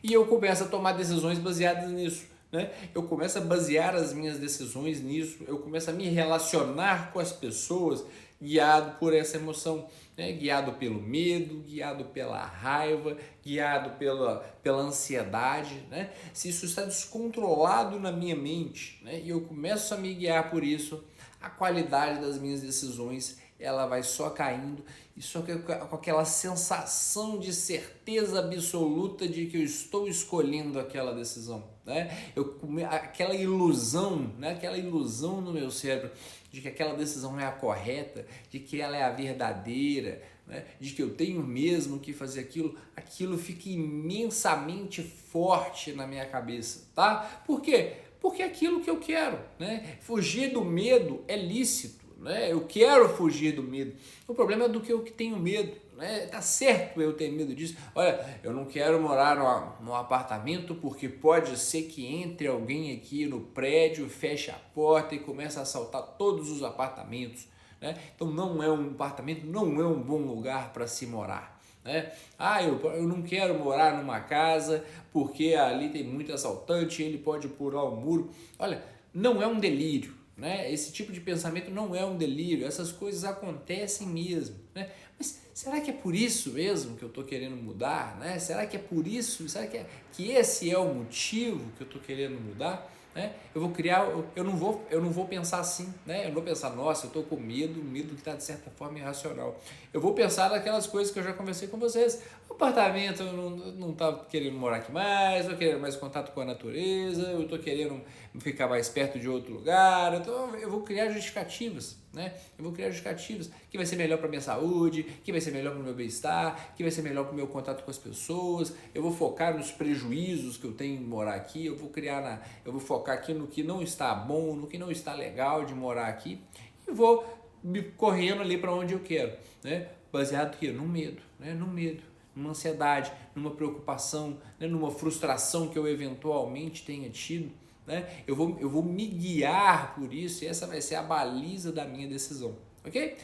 e 0.04 0.12
eu 0.12 0.26
começo 0.26 0.64
a 0.64 0.68
tomar 0.68 0.94
decisões 0.94 1.40
baseadas 1.40 1.90
nisso. 1.92 2.26
Né? 2.52 2.72
Eu 2.96 3.04
começo 3.04 3.38
a 3.38 3.42
basear 3.42 3.94
as 3.94 4.14
minhas 4.14 4.40
decisões 4.40 5.02
nisso, 5.02 5.40
eu 5.48 5.60
começo 5.60 5.90
a 5.90 5.94
me 5.94 6.08
relacionar 6.08 7.12
com 7.12 7.20
as 7.20 7.32
pessoas 7.32 8.06
guiado 8.42 8.98
por 9.00 9.14
essa 9.14 9.38
emoção, 9.38 9.88
né? 10.16 10.32
guiado 10.32 10.74
pelo 10.74 11.02
medo, 11.02 11.64
guiado 11.68 12.06
pela 12.06 12.44
raiva, 12.46 13.18
guiado 13.44 13.98
pela, 13.98 14.40
pela 14.62 14.82
ansiedade. 14.82 15.84
Né? 15.90 16.12
Se 16.34 16.50
isso 16.50 16.66
está 16.66 16.84
descontrolado 16.84 18.00
na 18.00 18.12
minha 18.12 18.36
mente 18.36 19.00
né? 19.04 19.20
e 19.20 19.30
eu 19.30 19.42
começo 19.42 19.94
a 19.94 19.98
me 19.98 20.14
guiar 20.14 20.50
por 20.50 20.64
isso, 20.64 21.04
a 21.42 21.50
qualidade 21.50 22.22
das 22.22 22.40
minhas 22.40 22.62
decisões 22.62 23.38
ela 23.60 23.88
vai 23.88 24.04
só 24.04 24.30
caindo 24.30 24.84
e 25.16 25.22
só 25.22 25.42
com 25.42 25.96
aquela 25.96 26.24
sensação 26.26 27.40
de 27.40 27.52
certeza 27.52 28.40
absoluta 28.40 29.28
de 29.28 29.48
que 29.48 29.58
eu 29.58 29.64
estou 29.64 30.08
escolhendo 30.08 30.80
aquela 30.80 31.12
decisão, 31.12 31.64
né? 31.84 32.32
Eu 32.36 32.56
aquela 32.88 33.34
ilusão, 33.34 34.32
né? 34.38 34.52
Aquela 34.52 34.78
ilusão 34.78 35.42
no 35.42 35.52
meu 35.52 35.72
cérebro 35.72 36.12
de 36.52 36.62
que 36.62 36.68
aquela 36.68 36.94
decisão 36.94 37.40
é 37.40 37.46
a 37.46 37.52
correta, 37.52 38.26
de 38.50 38.60
que 38.60 38.82
ela 38.82 38.96
é 38.96 39.04
a 39.04 39.12
verdadeira, 39.12 40.22
né? 40.48 40.66
de 40.80 40.92
que 40.92 41.02
eu 41.02 41.14
tenho 41.14 41.44
mesmo 41.44 42.00
que 42.00 42.14
fazer 42.14 42.40
aquilo, 42.40 42.76
aquilo 42.96 43.38
fica 43.38 43.70
imensamente 43.70 45.04
forte 45.04 45.92
na 45.94 46.08
minha 46.08 46.26
cabeça, 46.26 46.88
tá? 46.96 47.44
Por 47.46 47.62
quê? 47.62 47.98
Porque 48.20 48.42
é 48.42 48.46
aquilo 48.46 48.82
que 48.82 48.90
eu 48.90 49.00
quero, 49.00 49.40
né? 49.60 49.98
Fugir 50.02 50.52
do 50.52 50.64
medo 50.64 51.24
é 51.28 51.36
lícito, 51.36 52.07
né? 52.20 52.52
Eu 52.52 52.62
quero 52.66 53.08
fugir 53.10 53.54
do 53.54 53.64
medo. 53.64 53.94
O 54.28 54.34
problema 54.34 54.66
é 54.66 54.70
do 54.70 54.82
que 54.82 54.92
eu 54.92 55.00
tenho 55.00 55.38
medo, 55.38 55.74
né? 55.96 56.28
Tá 56.28 56.42
certo 56.42 57.02
eu 57.02 57.14
ter 57.14 57.32
medo 57.32 57.54
disso. 57.56 57.78
Olha, 57.94 58.40
eu 58.44 58.54
não 58.54 58.66
quero 58.66 59.02
morar 59.02 59.78
no 59.82 59.94
apartamento 59.94 60.76
porque 60.76 61.08
pode 61.08 61.58
ser 61.58 61.84
que 61.84 62.06
entre 62.06 62.48
alguém 62.48 62.96
aqui 62.96 63.26
no 63.26 63.42
prédio, 63.42 64.10
feche 64.10 64.52
a 64.52 64.60
porta 64.74 65.16
e 65.16 65.20
comece 65.20 65.60
a 65.60 65.62
assaltar 65.62 66.02
todos 66.18 66.50
os 66.50 66.64
apartamentos. 66.64 67.48
Né? 67.80 67.96
Então 68.16 68.30
não 68.30 68.62
é 68.64 68.70
um 68.70 68.92
apartamento, 68.92 69.46
não 69.46 69.80
é 69.80 69.86
um 69.86 70.02
bom 70.02 70.20
lugar 70.20 70.74
para 70.74 70.88
se 70.88 71.06
morar. 71.06 71.58
Né? 71.84 72.12
Ah, 72.38 72.62
eu, 72.64 72.80
eu 72.92 73.04
não 73.04 73.22
quero 73.22 73.58
morar 73.58 73.96
numa 73.96 74.20
casa 74.20 74.84
porque 75.14 75.54
ali 75.54 75.90
tem 75.90 76.04
muito 76.04 76.34
assaltante, 76.34 77.02
ele 77.04 77.20
pode 77.20 77.48
pular 77.48 77.84
o 77.84 77.96
muro. 77.96 78.32
Olha, 78.58 78.84
não 79.14 79.42
é 79.42 79.48
um 79.48 79.60
delírio. 79.60 80.17
Né? 80.38 80.72
Esse 80.72 80.92
tipo 80.92 81.12
de 81.12 81.20
pensamento 81.20 81.72
não 81.72 81.96
é 81.96 82.06
um 82.06 82.16
delírio, 82.16 82.68
essas 82.68 82.92
coisas 82.92 83.24
acontecem 83.24 84.08
mesmo. 84.08 84.56
Né? 84.76 84.90
Mas 85.18 85.42
será 85.54 85.82
que 85.82 85.90
é 85.90 85.94
por 85.94 86.14
isso 86.14 86.52
mesmo 86.52 86.96
que 86.96 87.04
eu 87.04 87.10
estou 87.10 87.24
querendo 87.24 87.56
mudar? 87.56 88.18
Né? 88.20 88.38
Será 88.38 88.68
que 88.68 88.78
é 88.78 88.80
por 88.80 89.08
isso? 89.08 89.50
Será 89.50 89.66
que, 89.66 89.78
é, 89.78 89.86
que 90.14 90.30
esse 90.30 90.70
é 90.70 90.78
o 90.78 90.94
motivo 90.94 91.72
que 91.76 91.82
eu 91.82 91.88
estou 91.88 92.00
querendo 92.00 92.40
mudar? 92.40 92.94
Né? 93.18 93.34
Eu 93.56 93.62
vou 93.62 93.72
criar, 93.72 94.08
eu 94.36 94.44
não 94.44 94.56
vou, 94.56 94.86
eu 94.92 95.02
não 95.02 95.10
vou 95.10 95.26
pensar 95.26 95.58
assim, 95.58 95.92
né? 96.06 96.22
Eu 96.22 96.28
não 96.28 96.36
vou 96.36 96.44
pensar, 96.44 96.70
nossa, 96.76 97.06
eu 97.06 97.08
estou 97.08 97.24
com 97.24 97.36
medo, 97.36 97.84
medo 97.84 98.10
que 98.10 98.22
está 98.22 98.36
de 98.36 98.44
certa 98.44 98.70
forma 98.70 99.00
irracional. 99.00 99.60
Eu 99.92 100.00
vou 100.00 100.14
pensar 100.14 100.52
naquelas 100.52 100.86
coisas 100.86 101.12
que 101.12 101.18
eu 101.18 101.24
já 101.24 101.34
conversei 101.34 101.68
com 101.68 101.80
vocês. 101.80 102.22
O 102.48 102.54
apartamento, 102.54 103.24
eu 103.24 103.34
não 103.34 103.90
estou 103.90 104.18
querendo 104.26 104.56
morar 104.60 104.78
aqui 104.78 104.92
mais, 104.92 105.46
estou 105.46 105.58
querendo 105.58 105.82
mais 105.82 105.96
contato 105.96 106.32
com 106.32 106.42
a 106.42 106.46
natureza, 106.46 107.24
eu 107.32 107.42
estou 107.42 107.58
querendo 107.58 108.00
ficar 108.40 108.68
mais 108.68 108.88
perto 108.88 109.18
de 109.18 109.28
outro 109.28 109.52
lugar. 109.52 110.14
Então 110.14 110.56
eu 110.56 110.70
vou 110.70 110.82
criar 110.82 111.10
justificativas, 111.10 111.98
né? 112.18 112.34
Eu 112.58 112.64
vou 112.64 112.74
criar 112.74 112.88
justificativas 112.88 113.50
que 113.70 113.78
vai 113.78 113.86
ser 113.86 113.96
melhor 113.96 114.18
para 114.18 114.28
minha 114.28 114.42
saúde, 114.42 115.04
que 115.24 115.32
vai 115.32 115.40
ser 115.40 115.52
melhor 115.52 115.72
para 115.72 115.80
o 115.80 115.84
meu 115.84 115.94
bem-estar, 115.94 116.74
que 116.76 116.84
vai 116.84 116.92
ser 116.92 117.04
melhor 117.04 117.24
para 117.26 117.34
o 117.34 117.36
meu 117.36 117.48
contato 117.48 117.84
com 117.84 117.92
as 117.92 117.98
pessoas. 117.98 118.74
Eu 118.94 119.02
vou 119.02 119.14
focar 119.14 119.56
nos 119.56 119.72
prejuízos 119.72 120.58
que 120.58 120.66
eu 120.66 120.74
tenho 120.74 121.00
em 121.00 121.04
morar 121.04 121.36
aqui. 121.36 121.66
Eu 121.66 121.76
vou 121.78 121.90
criar 121.90 122.22
na, 122.22 122.42
eu 122.66 122.72
vou 122.72 122.82
focar 122.82 123.16
aqui 123.16 123.34
no 123.34 123.48
que 123.48 123.64
não 123.64 123.82
está 123.82 124.14
bom, 124.14 124.56
no 124.56 124.68
que 124.68 124.78
não 124.78 124.92
está 124.92 125.14
legal 125.14 125.64
de 125.64 125.74
morar 125.74 126.08
aqui 126.08 126.42
e 126.88 126.92
vou 126.92 127.26
me 127.64 127.82
correndo 127.82 128.42
ali 128.42 128.58
para 128.58 128.74
onde 128.74 128.94
eu 128.94 129.00
quero, 129.00 129.34
né? 129.64 129.90
Baseado 130.12 130.56
aqui 130.56 130.72
no 130.72 130.88
medo, 130.88 131.22
né? 131.40 131.54
No 131.54 131.68
medo 131.68 132.02
numa 132.36 132.52
ansiedade, 132.52 133.12
numa 133.34 133.50
preocupação, 133.50 134.38
né, 134.60 134.68
numa 134.68 134.92
frustração 134.92 135.68
que 135.68 135.78
eu 135.78 135.88
eventualmente 135.88 136.86
tenha 136.86 137.10
tido 137.10 137.52
né? 137.88 138.22
Eu 138.28 138.36
vou, 138.36 138.58
eu 138.60 138.70
vou 138.70 138.84
me 138.84 139.08
guiar 139.08 139.96
por 139.96 140.14
isso 140.14 140.44
e 140.44 140.48
essa 140.48 140.68
vai 140.68 140.82
ser 140.82 140.96
a 140.96 141.02
baliza 141.02 141.72
da 141.72 141.86
minha 141.86 142.08
decisão, 142.08 142.58
ok? 142.86 143.18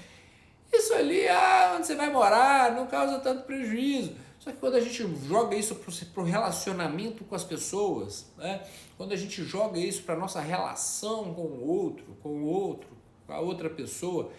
Isso 0.72 0.93
ali, 0.93 1.27
ah, 1.27 1.75
onde 1.75 1.86
você 1.86 1.96
vai 1.96 2.12
morar, 2.12 2.74
não 2.74 2.88
causa 2.88 3.20
tanto 3.20 3.43
prejuízo. 3.43 4.15
Só 4.39 4.51
que 4.51 4.58
quando 4.58 4.75
a 4.75 4.79
gente 4.79 5.05
joga 5.27 5.55
isso 5.55 5.75
para 5.75 6.24
o 6.24 6.25
relacionamento 6.25 7.24
com 7.24 7.36
as 7.36 7.43
pessoas, 7.43 8.25
né? 8.38 8.65
quando 8.98 9.13
a 9.13 9.15
gente 9.15 9.43
joga 9.43 9.79
isso 9.79 10.03
para 10.03 10.15
a 10.15 10.17
nossa 10.17 10.41
relação 10.41 11.34
com 11.34 11.43
o 11.43 11.67
outro, 11.67 12.17
com 12.22 12.29
o 12.29 12.46
outro, 12.46 12.89
com 13.27 13.34
a 13.34 13.39
outra 13.39 13.70
pessoa, 13.70 14.32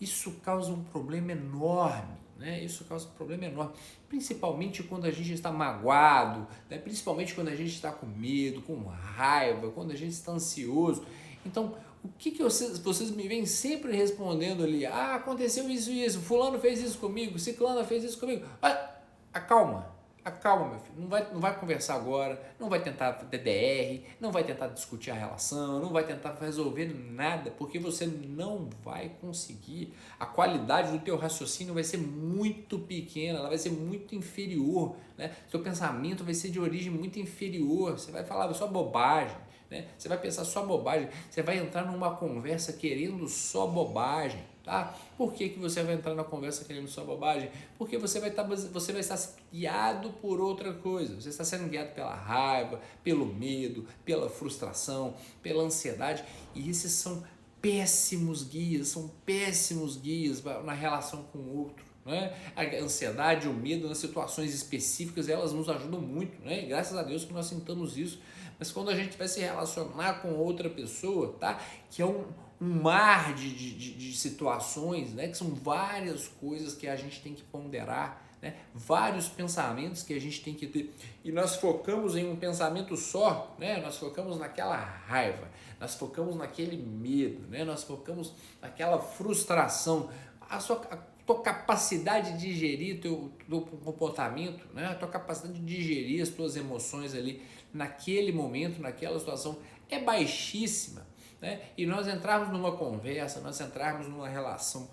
isso 0.00 0.32
causa 0.42 0.72
um 0.72 0.84
problema 0.84 1.32
enorme. 1.32 2.21
Né? 2.42 2.64
Isso 2.64 2.84
causa 2.86 3.06
um 3.06 3.12
problema 3.12 3.44
enorme, 3.44 3.72
principalmente 4.08 4.82
quando 4.82 5.04
a 5.04 5.12
gente 5.12 5.32
está 5.32 5.52
magoado, 5.52 6.44
né? 6.68 6.76
principalmente 6.76 7.34
quando 7.34 7.46
a 7.46 7.54
gente 7.54 7.70
está 7.70 7.92
com 7.92 8.04
medo, 8.04 8.60
com 8.62 8.82
raiva, 8.82 9.70
quando 9.70 9.92
a 9.92 9.96
gente 9.96 10.10
está 10.10 10.32
ansioso. 10.32 11.04
Então, 11.46 11.76
o 12.02 12.08
que, 12.18 12.32
que 12.32 12.42
vocês, 12.42 12.80
vocês 12.80 13.12
me 13.12 13.28
vêm 13.28 13.46
sempre 13.46 13.96
respondendo 13.96 14.64
ali? 14.64 14.84
Ah, 14.84 15.14
aconteceu 15.14 15.70
isso 15.70 15.92
e 15.92 16.04
isso, 16.04 16.20
fulano 16.20 16.58
fez 16.58 16.82
isso 16.82 16.98
comigo, 16.98 17.38
ciclana 17.38 17.84
fez 17.84 18.02
isso 18.02 18.18
comigo. 18.18 18.44
Ah, 18.60 18.90
acalma, 19.32 19.86
Acalma, 20.24 20.68
meu 20.68 20.78
filho. 20.78 21.00
Não 21.00 21.08
vai, 21.08 21.32
não 21.32 21.40
vai 21.40 21.58
conversar 21.58 21.96
agora, 21.96 22.40
não 22.58 22.68
vai 22.68 22.80
tentar 22.80 23.10
DDR, 23.24 24.04
não 24.20 24.30
vai 24.30 24.44
tentar 24.44 24.68
discutir 24.68 25.10
a 25.10 25.14
relação, 25.14 25.80
não 25.80 25.90
vai 25.90 26.04
tentar 26.04 26.36
resolver 26.40 26.94
nada, 26.94 27.50
porque 27.50 27.76
você 27.76 28.06
não 28.06 28.70
vai 28.84 29.10
conseguir. 29.20 29.92
A 30.20 30.24
qualidade 30.24 30.92
do 30.92 31.00
teu 31.00 31.16
raciocínio 31.16 31.74
vai 31.74 31.82
ser 31.82 31.98
muito 31.98 32.78
pequena, 32.78 33.40
ela 33.40 33.48
vai 33.48 33.58
ser 33.58 33.70
muito 33.70 34.14
inferior, 34.14 34.94
né? 35.18 35.34
Seu 35.48 35.58
pensamento 35.58 36.22
vai 36.22 36.34
ser 36.34 36.50
de 36.50 36.60
origem 36.60 36.92
muito 36.92 37.18
inferior. 37.18 37.98
Você 37.98 38.12
vai 38.12 38.24
falar 38.24 38.52
só 38.54 38.68
bobagem, 38.68 39.36
né? 39.68 39.88
Você 39.98 40.08
vai 40.08 40.18
pensar 40.18 40.44
só 40.44 40.64
bobagem. 40.64 41.08
Você 41.28 41.42
vai 41.42 41.58
entrar 41.58 41.84
numa 41.84 42.14
conversa 42.14 42.74
querendo 42.74 43.26
só 43.26 43.66
bobagem. 43.66 44.51
Tá? 44.64 44.94
Por 45.16 45.32
que, 45.32 45.48
que 45.48 45.58
você 45.58 45.82
vai 45.82 45.94
entrar 45.94 46.14
na 46.14 46.22
conversa 46.22 46.64
querendo 46.64 46.86
só 46.86 47.02
bobagem? 47.02 47.50
Porque 47.76 47.98
você 47.98 48.20
vai, 48.20 48.30
tá 48.30 48.44
você 48.44 48.92
vai 48.92 49.00
estar 49.00 49.18
guiado 49.52 50.10
por 50.10 50.40
outra 50.40 50.72
coisa. 50.72 51.20
Você 51.20 51.30
está 51.30 51.44
sendo 51.44 51.68
guiado 51.68 51.92
pela 51.94 52.14
raiva, 52.14 52.80
pelo 53.02 53.26
medo, 53.26 53.84
pela 54.04 54.28
frustração, 54.28 55.14
pela 55.42 55.64
ansiedade. 55.64 56.24
E 56.54 56.70
esses 56.70 56.92
são 56.92 57.24
péssimos 57.60 58.44
guias, 58.44 58.88
são 58.88 59.10
péssimos 59.26 59.96
guias 59.96 60.42
na 60.64 60.72
relação 60.72 61.24
com 61.32 61.38
o 61.38 61.58
outro. 61.58 61.84
Né? 62.04 62.36
A 62.56 62.62
ansiedade, 62.82 63.48
o 63.48 63.54
medo 63.54 63.88
nas 63.88 63.98
situações 63.98 64.54
específicas, 64.54 65.28
elas 65.28 65.52
nos 65.52 65.68
ajudam 65.68 66.00
muito. 66.00 66.40
Né? 66.44 66.62
Graças 66.62 66.96
a 66.96 67.02
Deus 67.02 67.24
que 67.24 67.32
nós 67.32 67.46
sentamos 67.46 67.96
isso. 67.96 68.20
Mas 68.58 68.70
quando 68.70 68.90
a 68.90 68.94
gente 68.94 69.16
vai 69.16 69.26
se 69.26 69.40
relacionar 69.40 70.22
com 70.22 70.34
outra 70.34 70.70
pessoa, 70.70 71.36
tá? 71.40 71.60
que 71.90 72.00
é 72.00 72.06
um, 72.06 72.24
um 72.62 72.80
mar 72.80 73.34
de, 73.34 73.52
de, 73.52 73.92
de, 73.94 74.16
situações, 74.16 75.12
né? 75.12 75.26
que 75.26 75.36
são 75.36 75.52
várias 75.52 76.28
coisas 76.28 76.76
que 76.76 76.86
a 76.86 76.94
gente 76.94 77.20
tem 77.20 77.34
que 77.34 77.42
ponderar, 77.42 78.22
né? 78.40 78.54
vários 78.72 79.28
pensamentos 79.28 80.04
que 80.04 80.14
a 80.14 80.20
gente 80.20 80.40
tem 80.44 80.54
que 80.54 80.68
ter. 80.68 80.94
E 81.24 81.32
nós 81.32 81.56
focamos 81.56 82.14
em 82.14 82.24
um 82.24 82.36
pensamento 82.36 82.96
só, 82.96 83.56
né? 83.58 83.80
nós 83.82 83.96
focamos 83.96 84.38
naquela 84.38 84.76
raiva, 84.76 85.50
nós 85.80 85.96
focamos 85.96 86.36
naquele 86.36 86.76
medo, 86.76 87.48
né? 87.48 87.64
nós 87.64 87.82
focamos 87.82 88.32
naquela 88.60 89.00
frustração. 89.00 90.08
A 90.48 90.60
sua 90.60 90.80
a 90.88 91.24
tua 91.24 91.40
capacidade 91.40 92.32
de 92.32 92.38
digerir 92.38 93.00
teu, 93.00 93.32
teu 93.48 93.60
comportamento, 93.60 94.66
né? 94.72 94.86
a 94.86 94.94
tua 94.94 95.08
capacidade 95.08 95.58
de 95.58 95.64
digerir 95.64 96.22
as 96.22 96.28
tuas 96.28 96.54
emoções 96.54 97.12
ali 97.12 97.42
naquele 97.74 98.30
momento, 98.30 98.80
naquela 98.80 99.18
situação 99.18 99.58
é 99.88 99.98
baixíssima 99.98 101.11
né? 101.42 101.60
e 101.76 101.84
nós 101.84 102.06
entrarmos 102.06 102.50
numa 102.50 102.76
conversa, 102.76 103.40
nós 103.40 103.60
entrarmos 103.60 104.06
numa 104.06 104.28
relação 104.28 104.88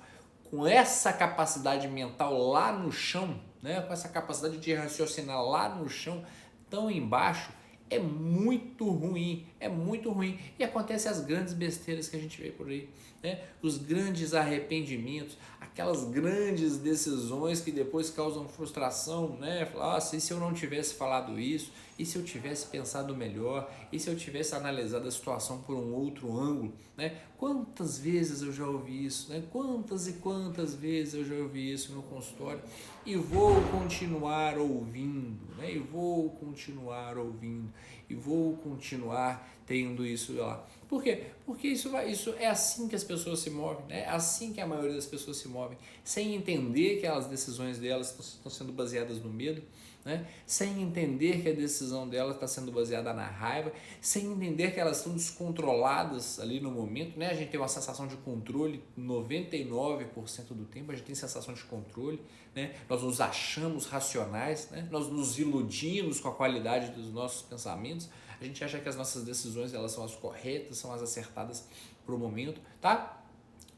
com 0.49 0.65
essa 0.65 1.13
capacidade 1.13 1.87
mental 1.87 2.35
lá 2.35 2.71
no 2.71 2.91
chão, 2.91 3.39
né? 3.61 3.79
com 3.81 3.93
essa 3.93 4.09
capacidade 4.09 4.57
de 4.57 4.73
raciocinar 4.73 5.41
lá 5.45 5.69
no 5.69 5.87
chão, 5.87 6.25
tão 6.67 6.89
embaixo, 6.89 7.51
é 7.89 7.99
muito 7.99 8.89
ruim, 8.89 9.47
é 9.59 9.67
muito 9.67 10.11
ruim. 10.11 10.39
E 10.57 10.63
acontece 10.63 11.07
as 11.07 11.21
grandes 11.21 11.53
besteiras 11.53 12.07
que 12.07 12.15
a 12.15 12.19
gente 12.19 12.39
vê 12.41 12.51
por 12.51 12.67
aí, 12.67 12.87
né? 13.23 13.41
Os 13.63 13.77
grandes 13.77 14.35
arrependimentos, 14.35 15.37
aquelas 15.59 16.03
grandes 16.03 16.77
decisões 16.77 17.61
que 17.61 17.71
depois 17.71 18.11
causam 18.11 18.47
frustração, 18.47 19.37
né? 19.39 19.65
Falar, 19.65 19.97
ah, 19.97 20.01
se 20.01 20.31
eu 20.31 20.39
não 20.39 20.53
tivesse 20.53 20.93
falado 20.93 21.39
isso? 21.39 21.71
E 21.99 22.05
se 22.05 22.17
eu 22.17 22.23
tivesse 22.23 22.67
pensado 22.67 23.13
melhor? 23.13 23.69
E 23.91 23.99
se 23.99 24.09
eu 24.09 24.15
tivesse 24.15 24.55
analisado 24.55 25.05
a 25.05 25.11
situação 25.11 25.59
por 25.59 25.75
um 25.75 25.93
outro 25.93 26.31
ângulo, 26.33 26.73
né? 26.95 27.17
Quantas 27.37 27.99
vezes 27.99 28.41
eu 28.41 28.53
já 28.53 28.65
ouvi 28.65 29.05
isso, 29.05 29.29
né? 29.29 29.43
Quantas 29.51 30.07
e 30.07 30.13
quantas 30.13 30.73
vezes 30.73 31.13
eu 31.15 31.25
já 31.25 31.35
ouvi 31.35 31.73
isso 31.73 31.91
no 31.91 32.01
consultório 32.03 32.61
e 33.05 33.17
vou 33.17 33.61
continuar 33.63 34.57
ouvindo, 34.57 35.41
né? 35.57 35.73
E 35.73 35.79
vou 35.79 36.29
continuar 36.29 37.17
ouvindo 37.17 37.69
e 38.09 38.15
vou 38.15 38.57
continuar 38.57 39.47
tendo 39.65 40.05
isso 40.05 40.33
lá. 40.33 40.65
Por 40.87 41.03
quê? 41.03 41.25
Porque 41.45 41.67
isso, 41.67 41.91
vai, 41.91 42.09
isso 42.09 42.33
é 42.39 42.47
assim 42.47 42.87
que 42.87 42.95
as 42.95 43.03
pessoas 43.03 43.39
se 43.39 43.51
movem, 43.51 43.85
né? 43.85 44.01
é 44.01 44.09
assim 44.09 44.51
que 44.51 44.59
a 44.59 44.65
maioria 44.65 44.95
das 44.95 45.05
pessoas 45.05 45.37
se 45.37 45.47
movem, 45.47 45.77
sem 46.03 46.33
entender 46.33 46.99
que 46.99 47.05
as 47.05 47.27
decisões 47.27 47.77
delas 47.77 48.17
estão 48.19 48.51
sendo 48.51 48.71
baseadas 48.71 49.21
no 49.21 49.29
medo, 49.29 49.61
né? 50.03 50.25
sem 50.45 50.81
entender 50.81 51.41
que 51.41 51.49
a 51.49 51.53
decisão 51.53 52.07
delas 52.07 52.35
está 52.35 52.47
sendo 52.47 52.71
baseada 52.71 53.13
na 53.13 53.25
raiva, 53.25 53.71
sem 54.01 54.25
entender 54.25 54.71
que 54.73 54.79
elas 54.79 54.97
estão 54.97 55.13
descontroladas 55.13 56.39
ali 56.39 56.59
no 56.59 56.71
momento. 56.71 57.19
Né? 57.19 57.29
A 57.29 57.33
gente 57.33 57.51
tem 57.51 57.59
uma 57.59 57.67
sensação 57.67 58.07
de 58.07 58.15
controle 58.17 58.83
99% 58.97 60.47
do 60.51 60.65
tempo, 60.65 60.91
a 60.91 60.95
gente 60.95 61.05
tem 61.05 61.15
sensação 61.15 61.53
de 61.53 61.63
controle, 61.63 62.19
né? 62.55 62.73
nós 62.89 63.03
nos 63.03 63.21
achamos 63.21 63.85
racionais, 63.85 64.69
né? 64.71 64.87
nós 64.89 65.07
nos 65.07 65.37
iludimos 65.37 66.19
com 66.19 66.29
a 66.29 66.33
qualidade 66.33 66.91
dos 66.91 67.11
nossos 67.11 67.41
pensamentos, 67.43 67.98
a 68.39 68.45
gente 68.45 68.63
acha 68.63 68.79
que 68.79 68.87
as 68.87 68.95
nossas 68.95 69.23
decisões 69.23 69.73
elas 69.73 69.91
são 69.91 70.03
as 70.03 70.15
corretas, 70.15 70.77
são 70.77 70.93
as 70.93 71.01
acertadas 71.01 71.67
para 72.05 72.15
o 72.15 72.17
momento, 72.17 72.61
tá? 72.79 73.21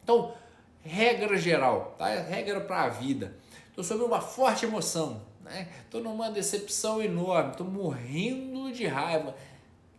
Então, 0.03 0.33
regra 0.81 1.35
geral, 1.37 1.95
tá? 1.97 2.07
Regra 2.07 2.61
para 2.61 2.83
a 2.83 2.89
vida. 2.89 3.35
Estou 3.69 3.83
sob 3.83 4.03
uma 4.03 4.21
forte 4.21 4.65
emoção, 4.65 5.21
né? 5.41 5.67
Estou 5.83 6.01
numa 6.03 6.29
decepção 6.29 7.01
enorme, 7.01 7.51
estou 7.51 7.65
morrendo 7.65 8.71
de 8.71 8.85
raiva. 8.85 9.35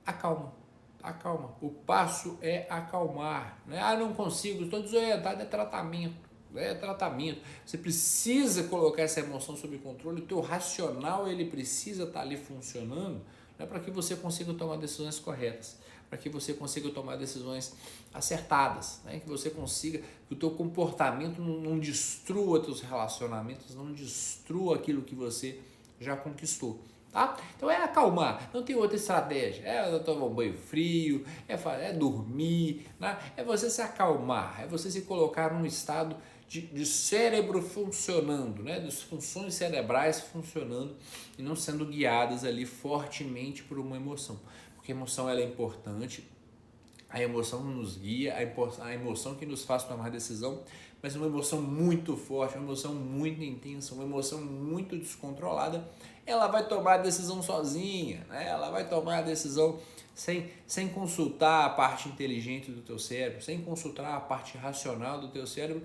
Acalma, 0.06 0.52
acalma. 1.02 1.54
O 1.60 1.70
passo 1.70 2.38
é 2.40 2.66
acalmar. 2.70 3.58
Né? 3.66 3.80
Ah, 3.80 3.96
não 3.96 4.12
consigo, 4.12 4.64
estou 4.64 4.80
desorientado, 4.80 5.42
é 5.42 5.44
tratamento. 5.44 6.30
é 6.54 6.74
tratamento. 6.74 7.40
Você 7.66 7.78
precisa 7.78 8.64
colocar 8.64 9.02
essa 9.02 9.20
emoção 9.20 9.56
sob 9.56 9.76
controle, 9.78 10.20
o 10.20 10.26
teu 10.26 10.40
racional 10.40 11.26
ele 11.26 11.46
precisa 11.46 12.04
estar 12.04 12.20
tá 12.20 12.20
ali 12.20 12.36
funcionando 12.36 13.22
né, 13.58 13.66
para 13.66 13.80
que 13.80 13.90
você 13.90 14.16
consiga 14.16 14.52
tomar 14.54 14.76
decisões 14.76 15.18
corretas, 15.18 15.76
para 16.08 16.18
que 16.18 16.28
você 16.28 16.52
consiga 16.52 16.90
tomar 16.90 17.16
decisões 17.16 17.74
acertadas, 18.12 19.00
né, 19.04 19.20
que 19.20 19.28
você 19.28 19.50
consiga, 19.50 20.02
que 20.28 20.34
o 20.34 20.36
teu 20.36 20.50
comportamento 20.50 21.40
não, 21.40 21.60
não 21.60 21.78
destrua 21.78 22.60
teus 22.60 22.80
relacionamentos, 22.80 23.74
não 23.74 23.92
destrua 23.92 24.76
aquilo 24.76 25.02
que 25.02 25.14
você 25.14 25.58
já 26.00 26.16
conquistou. 26.16 26.78
Tá? 27.12 27.36
Então 27.54 27.70
é 27.70 27.76
acalmar, 27.76 28.50
não 28.54 28.62
tem 28.62 28.74
outra 28.74 28.96
estratégia. 28.96 29.62
É 29.66 29.98
tomar 29.98 30.24
um 30.24 30.34
banho 30.34 30.56
frio, 30.56 31.26
é, 31.46 31.54
é 31.86 31.92
dormir, 31.92 32.86
né? 32.98 33.18
é 33.36 33.44
você 33.44 33.68
se 33.68 33.82
acalmar, 33.82 34.62
é 34.62 34.66
você 34.66 34.90
se 34.90 35.02
colocar 35.02 35.52
num 35.52 35.66
estado 35.66 36.16
de, 36.52 36.60
de 36.60 36.84
cérebro 36.84 37.62
funcionando, 37.62 38.62
né? 38.62 38.78
das 38.78 39.00
funções 39.00 39.54
cerebrais 39.54 40.20
funcionando 40.20 40.94
e 41.38 41.42
não 41.42 41.56
sendo 41.56 41.86
guiadas 41.86 42.44
ali 42.44 42.66
fortemente 42.66 43.62
por 43.62 43.78
uma 43.78 43.96
emoção. 43.96 44.38
Porque 44.74 44.92
a 44.92 44.94
emoção 44.94 45.30
ela 45.30 45.40
é 45.40 45.44
importante, 45.44 46.28
a 47.08 47.22
emoção 47.22 47.64
nos 47.64 47.96
guia, 47.96 48.36
a 48.36 48.92
emoção 48.92 49.34
que 49.34 49.46
nos 49.46 49.64
faz 49.64 49.84
tomar 49.84 50.10
decisão, 50.10 50.62
mas 51.02 51.16
uma 51.16 51.26
emoção 51.26 51.62
muito 51.62 52.18
forte, 52.18 52.58
uma 52.58 52.64
emoção 52.64 52.94
muito 52.94 53.42
intensa, 53.42 53.94
uma 53.94 54.04
emoção 54.04 54.42
muito 54.42 54.94
descontrolada 54.94 55.82
ela 56.24 56.46
vai 56.46 56.66
tomar 56.66 56.94
a 56.94 56.98
decisão 56.98 57.42
sozinha, 57.42 58.24
né? 58.28 58.48
ela 58.48 58.70
vai 58.70 58.88
tomar 58.88 59.18
a 59.18 59.22
decisão 59.22 59.78
sem, 60.14 60.50
sem 60.66 60.88
consultar 60.88 61.66
a 61.66 61.70
parte 61.70 62.08
inteligente 62.08 62.70
do 62.70 62.80
teu 62.80 62.98
cérebro, 62.98 63.42
sem 63.42 63.60
consultar 63.62 64.14
a 64.14 64.20
parte 64.20 64.56
racional 64.56 65.20
do 65.20 65.28
teu 65.28 65.46
cérebro, 65.46 65.82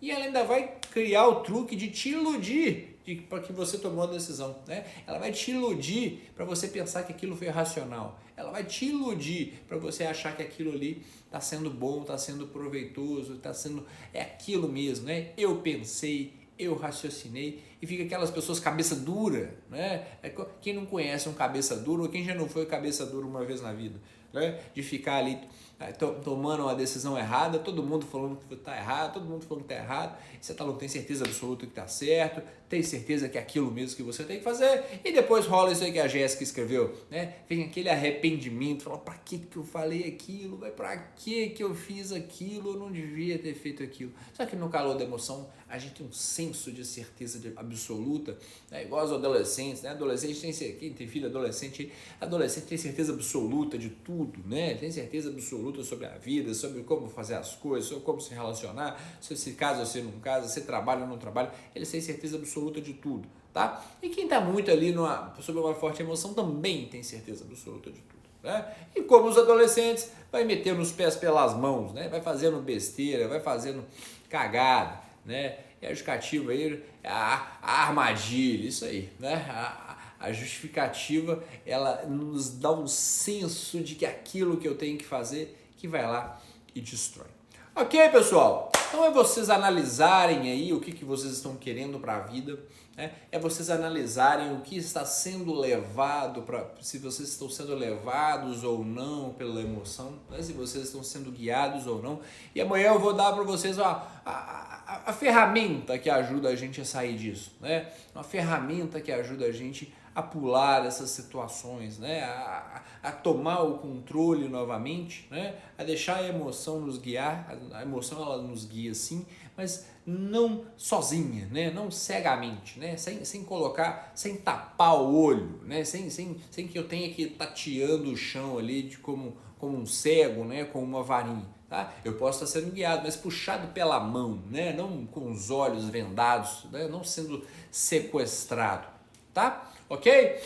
e 0.00 0.10
ela 0.10 0.24
ainda 0.24 0.44
vai 0.44 0.76
criar 0.92 1.28
o 1.28 1.36
truque 1.42 1.76
de 1.76 1.90
te 1.90 2.10
iludir 2.10 2.90
para 3.28 3.40
que 3.40 3.52
você 3.52 3.78
tomou 3.78 4.04
a 4.04 4.06
decisão. 4.06 4.56
Né? 4.66 4.84
Ela 5.06 5.18
vai 5.18 5.32
te 5.32 5.50
iludir 5.50 6.30
para 6.34 6.44
você 6.44 6.68
pensar 6.68 7.02
que 7.02 7.12
aquilo 7.12 7.36
foi 7.36 7.48
racional. 7.48 8.20
Ela 8.36 8.50
vai 8.50 8.64
te 8.64 8.86
iludir 8.86 9.60
para 9.68 9.76
você 9.76 10.04
achar 10.04 10.36
que 10.36 10.42
aquilo 10.42 10.72
ali 10.72 11.02
está 11.26 11.40
sendo 11.40 11.70
bom, 11.70 12.02
está 12.02 12.16
sendo 12.16 12.46
proveitoso, 12.46 13.34
está 13.34 13.52
sendo 13.52 13.86
é 14.12 14.22
aquilo 14.22 14.68
mesmo, 14.68 15.06
né? 15.06 15.30
Eu 15.36 15.56
pensei, 15.56 16.32
eu 16.58 16.74
raciocinei 16.74 17.62
e 17.82 17.86
fica 17.86 18.04
aquelas 18.04 18.30
pessoas 18.30 18.60
cabeça 18.60 18.94
dura, 18.94 19.54
né? 19.68 20.06
É 20.22 20.32
quem 20.60 20.74
não 20.74 20.86
conhece 20.86 21.28
um 21.28 21.34
cabeça 21.34 21.76
dura 21.76 22.02
ou 22.02 22.08
quem 22.08 22.24
já 22.24 22.34
não 22.34 22.48
foi 22.48 22.66
cabeça 22.66 23.04
dura 23.04 23.26
uma 23.26 23.44
vez 23.44 23.60
na 23.60 23.72
vida, 23.72 24.00
né? 24.32 24.58
De 24.74 24.82
ficar 24.82 25.16
ali 25.16 25.38
é, 25.80 25.92
tomando 25.92 26.64
uma 26.64 26.74
decisão 26.74 27.16
errada, 27.16 27.58
todo 27.58 27.82
mundo 27.82 28.04
falando 28.04 28.36
que 28.46 28.52
está 28.52 28.76
errado, 28.76 29.14
todo 29.14 29.24
mundo 29.24 29.46
falando 29.46 29.64
que 29.64 29.72
está 29.72 29.82
errado, 29.82 30.18
você 30.38 30.52
tá, 30.52 30.62
não 30.62 30.76
tem 30.76 30.88
certeza 30.88 31.24
absoluta 31.24 31.64
que 31.64 31.72
está 31.72 31.86
certo, 31.88 32.42
tem 32.68 32.82
certeza 32.82 33.30
que 33.30 33.38
é 33.38 33.40
aquilo 33.40 33.70
mesmo 33.70 33.96
que 33.96 34.02
você 34.02 34.22
tem 34.22 34.38
que 34.38 34.44
fazer, 34.44 34.84
e 35.02 35.10
depois 35.10 35.46
rola 35.46 35.72
isso 35.72 35.82
aí 35.82 35.90
que 35.90 35.98
a 35.98 36.06
Jéssica 36.06 36.44
escreveu, 36.44 36.94
né? 37.10 37.34
Vem 37.48 37.64
aquele 37.64 37.88
arrependimento, 37.88 38.84
fala, 38.84 38.98
para 38.98 39.14
que 39.14 39.38
que 39.38 39.56
eu 39.56 39.64
falei 39.64 40.06
aquilo? 40.06 40.58
Para 40.58 40.98
que 40.98 41.48
que 41.48 41.64
eu 41.64 41.74
fiz 41.74 42.12
aquilo? 42.12 42.74
Eu 42.74 42.78
não 42.78 42.92
devia 42.92 43.38
ter 43.38 43.54
feito 43.54 43.82
aquilo. 43.82 44.12
Só 44.34 44.44
que 44.44 44.54
no 44.54 44.68
calor 44.68 44.98
da 44.98 45.04
emoção, 45.04 45.48
a 45.66 45.78
gente 45.78 45.94
tem 45.94 46.06
um 46.06 46.12
senso 46.12 46.70
de 46.70 46.84
certeza 46.84 47.40
absoluta, 47.56 48.36
né? 48.70 48.82
igual 48.82 49.04
os 49.04 49.12
adolescentes, 49.12 49.82
né? 49.82 49.90
Adolescente 49.90 50.40
tem, 50.40 50.52
quem 50.76 50.92
tem 50.92 51.08
filho 51.08 51.26
adolescente, 51.26 51.90
adolescente 52.20 52.66
tem 52.66 52.76
certeza 52.76 53.14
absoluta 53.14 53.78
de 53.78 53.88
tudo, 53.88 54.19
né? 54.44 54.74
Tem 54.74 54.90
certeza 54.90 55.30
absoluta 55.30 55.60
luta 55.60 55.84
sobre 55.84 56.06
a 56.06 56.16
vida, 56.16 56.52
sobre 56.54 56.82
como 56.82 57.08
fazer 57.08 57.34
as 57.34 57.54
coisas, 57.54 57.88
sobre 57.88 58.04
como 58.04 58.20
se 58.20 58.34
relacionar, 58.34 59.00
se 59.20 59.36
se 59.36 59.52
casa 59.52 59.80
ou 59.80 59.86
se 59.86 60.00
não 60.00 60.12
casa, 60.20 60.48
se 60.48 60.62
trabalha 60.62 61.02
ou 61.02 61.08
não 61.08 61.18
trabalha, 61.18 61.50
eles 61.74 61.90
têm 61.90 62.00
certeza 62.00 62.36
absoluta 62.36 62.80
de 62.80 62.94
tudo, 62.94 63.28
tá? 63.52 63.84
E 64.02 64.08
quem 64.08 64.24
está 64.24 64.40
muito 64.40 64.70
ali 64.70 64.92
numa, 64.92 65.34
sobre 65.40 65.60
uma 65.60 65.74
forte 65.74 66.02
emoção 66.02 66.34
também 66.34 66.86
tem 66.86 67.02
certeza 67.02 67.44
absoluta 67.44 67.90
de 67.90 68.00
tudo. 68.00 68.20
Né? 68.42 68.74
E 68.96 69.02
como 69.02 69.28
os 69.28 69.36
adolescentes, 69.36 70.10
vai 70.32 70.44
metendo 70.44 70.80
os 70.80 70.90
pés 70.90 71.14
pelas 71.14 71.54
mãos, 71.54 71.92
né? 71.92 72.08
vai 72.08 72.20
fazendo 72.22 72.58
besteira, 72.60 73.28
vai 73.28 73.40
fazendo 73.40 73.84
cagada, 74.30 75.00
né? 75.24 75.58
E 75.82 75.86
a 75.86 75.90
justificativa 75.90 76.52
aí, 76.52 76.82
a, 77.04 77.58
a 77.62 77.82
armadilha, 77.86 78.68
isso 78.68 78.84
aí, 78.84 79.10
né? 79.18 79.46
A, 79.50 79.96
a 80.20 80.30
justificativa, 80.32 81.42
ela 81.64 82.04
nos 82.04 82.50
dá 82.50 82.70
um 82.70 82.86
senso 82.86 83.80
de 83.80 83.94
que 83.94 84.04
aquilo 84.04 84.58
que 84.58 84.68
eu 84.68 84.76
tenho 84.76 84.98
que 84.98 85.04
fazer, 85.04 85.58
que 85.78 85.88
vai 85.88 86.02
lá 86.02 86.38
e 86.74 86.80
destrói. 86.80 87.26
Ok, 87.74 88.08
pessoal? 88.10 88.70
Então 88.88 89.04
é 89.04 89.10
vocês 89.10 89.48
analisarem 89.48 90.50
aí 90.50 90.72
o 90.72 90.80
que, 90.80 90.92
que 90.92 91.04
vocês 91.04 91.32
estão 91.32 91.56
querendo 91.56 91.98
para 91.98 92.16
a 92.16 92.20
vida, 92.20 92.58
né? 92.96 93.12
é 93.30 93.38
vocês 93.38 93.70
analisarem 93.70 94.52
o 94.52 94.60
que 94.60 94.76
está 94.76 95.06
sendo 95.06 95.54
levado, 95.54 96.42
para 96.42 96.66
se 96.80 96.98
vocês 96.98 97.28
estão 97.28 97.48
sendo 97.48 97.74
levados 97.74 98.64
ou 98.64 98.84
não 98.84 99.32
pela 99.32 99.60
emoção, 99.60 100.18
né? 100.28 100.42
se 100.42 100.52
vocês 100.52 100.84
estão 100.84 101.02
sendo 101.02 101.30
guiados 101.30 101.86
ou 101.86 102.02
não. 102.02 102.20
E 102.54 102.60
amanhã 102.60 102.88
eu 102.88 102.98
vou 102.98 103.14
dar 103.14 103.32
para 103.32 103.44
vocês 103.44 103.78
ó, 103.78 104.06
a, 104.26 104.30
a, 104.30 105.02
a, 105.06 105.12
ferramenta 105.12 105.96
que 105.96 106.10
ajuda 106.10 106.48
a 106.48 106.56
gente 106.56 106.80
a 106.80 106.84
sair 106.84 107.16
disso, 107.16 107.52
né? 107.60 107.90
Uma 108.12 108.24
ferramenta 108.24 109.00
que 109.00 109.12
ajuda 109.12 109.46
a 109.46 109.52
gente 109.52 109.94
a 110.20 110.22
pular 110.22 110.86
essas 110.86 111.10
situações, 111.10 111.98
né? 111.98 112.22
A, 112.22 112.82
a, 113.02 113.12
tomar 113.12 113.62
o 113.62 113.78
controle 113.78 114.48
novamente, 114.48 115.26
né? 115.30 115.56
A 115.76 115.84
deixar 115.84 116.16
a 116.16 116.28
emoção 116.28 116.80
nos 116.80 116.98
guiar. 116.98 117.52
A, 117.72 117.82
emoção 117.82 118.22
ela 118.22 118.40
nos 118.40 118.64
guia 118.64 118.94
sim, 118.94 119.26
mas 119.56 119.86
não 120.06 120.64
sozinha, 120.76 121.46
né? 121.50 121.70
Não 121.70 121.90
cegamente, 121.90 122.78
né? 122.78 122.96
Sem, 122.96 123.24
sem 123.24 123.44
colocar, 123.44 124.12
sem 124.14 124.36
tapar 124.36 124.94
o 124.94 125.14
olho, 125.14 125.60
né? 125.64 125.84
Sem, 125.84 126.08
sem, 126.08 126.40
sem 126.50 126.68
que 126.68 126.78
eu 126.78 126.86
tenha 126.86 127.12
que 127.12 127.22
ir 127.22 127.30
tateando 127.30 128.10
o 128.10 128.16
chão 128.16 128.58
ali 128.58 128.82
de 128.82 128.98
como, 128.98 129.36
como 129.58 129.76
um 129.76 129.86
cego, 129.86 130.44
né? 130.44 130.64
Com 130.64 130.82
uma 130.82 131.02
varinha 131.02 131.60
Tá? 131.70 131.94
Eu 132.04 132.14
posso 132.14 132.42
estar 132.42 132.58
sendo 132.58 132.72
guiado, 132.72 133.02
mas 133.04 133.14
puxado 133.14 133.68
pela 133.68 134.00
mão, 134.00 134.42
né? 134.50 134.72
não 134.72 135.06
com 135.06 135.30
os 135.30 135.50
olhos 135.52 135.84
vendados, 135.88 136.66
né? 136.72 136.88
não 136.88 137.04
sendo 137.04 137.46
sequestrado. 137.70 138.88
Tá? 139.32 139.70
Ok? 139.90 140.40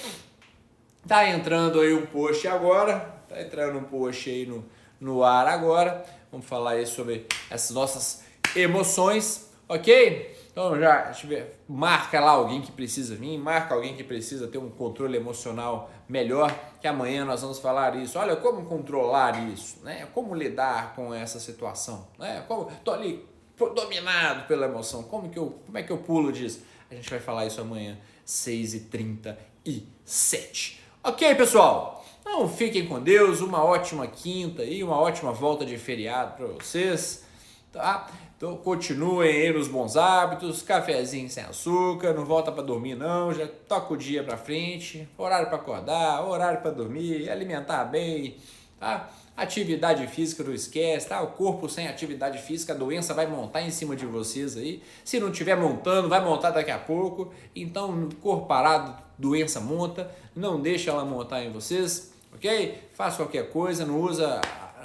Tá 1.06 1.28
entrando 1.28 1.78
aí 1.78 1.92
um 1.92 2.06
post 2.06 2.48
agora, 2.48 2.98
tá 3.28 3.42
entrando 3.42 3.78
um 3.78 3.84
post 3.84 4.30
aí 4.30 4.46
no, 4.46 4.64
no 4.98 5.22
ar 5.22 5.46
agora. 5.46 6.02
Vamos 6.32 6.46
falar 6.46 6.70
aí 6.70 6.86
sobre 6.86 7.26
essas 7.50 7.72
nossas 7.72 8.24
emoções, 8.56 9.50
ok? 9.68 10.34
Então 10.50 10.80
já 10.80 11.10
tiver, 11.10 11.58
marca 11.68 12.18
lá 12.20 12.30
alguém 12.30 12.62
que 12.62 12.72
precisa 12.72 13.14
vir, 13.14 13.36
marca 13.36 13.74
alguém 13.74 13.94
que 13.94 14.02
precisa 14.02 14.48
ter 14.48 14.56
um 14.56 14.70
controle 14.70 15.14
emocional 15.14 15.90
melhor, 16.08 16.50
que 16.80 16.88
amanhã 16.88 17.26
nós 17.26 17.42
vamos 17.42 17.58
falar 17.58 17.96
isso. 17.96 18.18
Olha 18.18 18.36
como 18.36 18.64
controlar 18.64 19.46
isso, 19.52 19.84
né? 19.84 20.08
Como 20.14 20.34
lidar 20.34 20.94
com 20.94 21.12
essa 21.12 21.38
situação, 21.38 22.08
né? 22.18 22.42
Como 22.48 22.70
tô 22.82 22.92
ali 22.92 23.28
dominado 23.74 24.46
pela 24.46 24.64
emoção, 24.64 25.02
como 25.02 25.28
que 25.28 25.38
eu, 25.38 25.60
como 25.66 25.76
é 25.76 25.82
que 25.82 25.90
eu 25.90 25.98
pulo 25.98 26.32
disso? 26.32 26.62
A 26.90 26.94
gente 26.94 27.10
vai 27.10 27.20
falar 27.20 27.44
isso 27.44 27.60
amanhã, 27.60 27.98
6h37. 28.26 30.78
Ok, 31.02 31.34
pessoal? 31.34 32.04
Então 32.20 32.48
fiquem 32.48 32.86
com 32.86 33.00
Deus, 33.00 33.40
uma 33.40 33.62
ótima 33.62 34.06
quinta 34.06 34.64
e 34.64 34.82
uma 34.82 34.98
ótima 34.98 35.32
volta 35.32 35.66
de 35.66 35.76
feriado 35.76 36.36
para 36.36 36.46
vocês, 36.46 37.24
tá? 37.70 38.08
Então 38.36 38.56
continuem 38.56 39.30
aí 39.30 39.52
nos 39.52 39.68
bons 39.68 39.96
hábitos, 39.96 40.62
cafezinho 40.62 41.28
sem 41.28 41.44
açúcar, 41.44 42.14
não 42.14 42.24
volta 42.24 42.50
para 42.50 42.62
dormir 42.62 42.94
não, 42.94 43.32
já 43.32 43.46
toca 43.46 43.92
o 43.92 43.96
dia 43.96 44.24
para 44.24 44.38
frente, 44.38 45.06
horário 45.18 45.48
para 45.48 45.56
acordar, 45.56 46.26
horário 46.26 46.60
para 46.60 46.70
dormir, 46.70 47.28
alimentar 47.28 47.84
bem, 47.84 48.38
tá? 48.80 49.10
Atividade 49.36 50.06
física 50.06 50.44
não 50.44 50.54
esquece, 50.54 51.08
tá? 51.08 51.20
O 51.20 51.28
corpo 51.28 51.68
sem 51.68 51.88
atividade 51.88 52.38
física, 52.38 52.72
a 52.72 52.76
doença 52.76 53.12
vai 53.12 53.26
montar 53.26 53.62
em 53.62 53.70
cima 53.70 53.96
de 53.96 54.06
vocês 54.06 54.56
aí. 54.56 54.82
Se 55.04 55.18
não 55.18 55.30
estiver 55.30 55.56
montando, 55.56 56.08
vai 56.08 56.24
montar 56.24 56.50
daqui 56.50 56.70
a 56.70 56.78
pouco. 56.78 57.32
Então, 57.54 58.08
corpo 58.20 58.46
parado, 58.46 58.96
doença 59.18 59.60
monta, 59.60 60.10
não 60.36 60.60
deixa 60.60 60.90
ela 60.90 61.04
montar 61.04 61.42
em 61.42 61.50
vocês, 61.50 62.12
ok? 62.32 62.78
Faz 62.92 63.16
qualquer 63.16 63.50
coisa, 63.50 63.84
não 63.84 64.00
usa, 64.00 64.40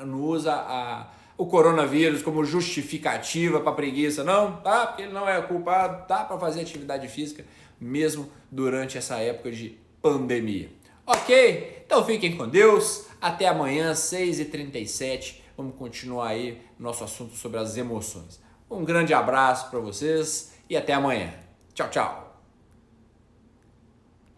não 0.05 0.21
usa 0.21 0.53
a 0.53 1.11
o 1.39 1.45
coronavírus 1.45 2.21
como 2.21 2.43
justificativa 2.43 3.61
para 3.61 3.71
preguiça, 3.71 4.25
não, 4.25 4.57
tá? 4.57 4.87
Porque 4.87 5.03
ele 5.03 5.13
não 5.13 5.27
é 5.27 5.41
culpado, 5.41 6.05
tá 6.05 6.25
para 6.25 6.37
fazer 6.37 6.59
atividade 6.59 7.07
física 7.07 7.45
mesmo 7.79 8.29
durante 8.51 8.97
essa 8.97 9.15
época 9.19 9.49
de 9.49 9.77
pandemia. 10.01 10.69
Ok? 11.09 11.81
Então 11.83 12.05
fiquem 12.05 12.37
com 12.37 12.47
Deus. 12.47 13.07
Até 13.19 13.47
amanhã, 13.47 13.93
6h37. 13.93 15.41
Vamos 15.57 15.75
continuar 15.75 16.27
aí 16.27 16.61
nosso 16.77 17.03
assunto 17.03 17.33
sobre 17.35 17.59
as 17.59 17.75
emoções. 17.77 18.39
Um 18.69 18.85
grande 18.85 19.11
abraço 19.11 19.71
para 19.71 19.79
vocês 19.79 20.53
e 20.69 20.77
até 20.77 20.93
amanhã. 20.93 21.33
Tchau, 21.73 21.89
tchau. 21.89 22.28